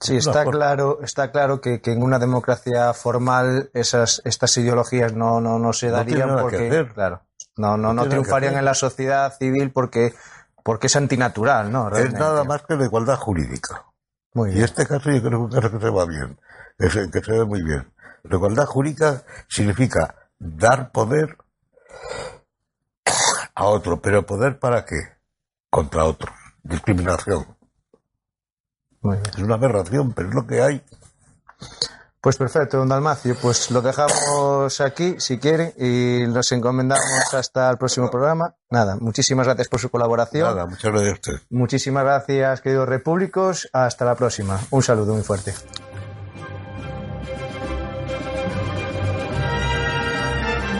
Sí, 0.00 0.18
está 0.18 0.44
claro, 0.44 1.00
está 1.02 1.32
claro 1.32 1.62
que, 1.62 1.80
en 1.82 2.02
una 2.02 2.18
democracia 2.18 2.92
formal 2.92 3.70
esas, 3.72 4.20
estas 4.26 4.54
ideologías 4.58 5.14
no, 5.14 5.40
no, 5.40 5.58
no 5.58 5.72
se 5.72 5.88
darían 5.88 6.36
porque, 6.42 6.86
claro, 6.92 7.22
no, 7.56 7.78
no, 7.78 7.94
no, 7.94 8.06
triunfarían 8.06 8.58
en 8.58 8.66
la 8.66 8.74
sociedad 8.74 9.34
civil 9.38 9.72
porque, 9.72 10.12
porque 10.62 10.88
es 10.88 10.96
antinatural, 10.96 11.72
¿no? 11.72 11.88
Es 11.96 12.12
nada 12.12 12.44
más 12.44 12.62
que 12.64 12.76
la 12.76 12.84
igualdad 12.84 13.16
jurídica. 13.16 13.86
Muy 14.34 14.50
bien. 14.50 14.60
Y 14.60 14.64
este 14.64 14.86
caso 14.86 15.10
yo 15.10 15.22
creo 15.22 15.30
que 15.30 15.36
es 15.36 15.54
un 15.54 15.60
caso 15.62 15.70
que 15.72 15.80
se 15.86 15.90
va 15.90 16.04
bien, 16.04 16.38
que 16.78 16.90
se, 16.90 17.10
que 17.10 17.20
se 17.22 17.32
ve 17.32 17.46
muy 17.46 17.62
bien. 17.62 17.90
La 18.24 18.36
igualdad 18.36 18.66
jurídica 18.66 19.22
significa 19.48 20.14
dar 20.38 20.92
poder 20.92 21.38
a 23.58 23.64
otro, 23.64 24.00
pero 24.00 24.24
poder 24.24 24.58
para 24.58 24.84
qué? 24.84 24.96
Contra 25.68 26.04
otro. 26.04 26.32
Discriminación. 26.62 27.56
Es 29.34 29.38
una 29.38 29.54
aberración, 29.54 30.12
pero 30.12 30.28
es 30.28 30.34
lo 30.34 30.46
que 30.46 30.62
hay. 30.62 30.84
Pues 32.20 32.36
perfecto, 32.36 32.78
don 32.78 32.88
Dalmacio. 32.88 33.36
Pues 33.40 33.70
lo 33.72 33.80
dejamos 33.82 34.80
aquí, 34.80 35.16
si 35.18 35.38
quiere, 35.38 35.74
y 35.76 36.26
nos 36.28 36.50
encomendamos 36.52 37.34
hasta 37.34 37.70
el 37.70 37.78
próximo 37.78 38.10
programa. 38.10 38.54
Nada, 38.70 38.96
muchísimas 38.96 39.46
gracias 39.46 39.68
por 39.68 39.80
su 39.80 39.90
colaboración. 39.90 40.48
Nada, 40.48 40.66
muchas 40.66 40.92
gracias 40.92 41.10
a 41.10 41.14
usted. 41.14 41.46
Muchísimas 41.50 42.04
gracias, 42.04 42.60
queridos 42.60 42.88
repúblicos. 42.88 43.68
Hasta 43.72 44.04
la 44.04 44.14
próxima. 44.14 44.60
Un 44.70 44.82
saludo 44.82 45.14
muy 45.14 45.22
fuerte. 45.22 45.54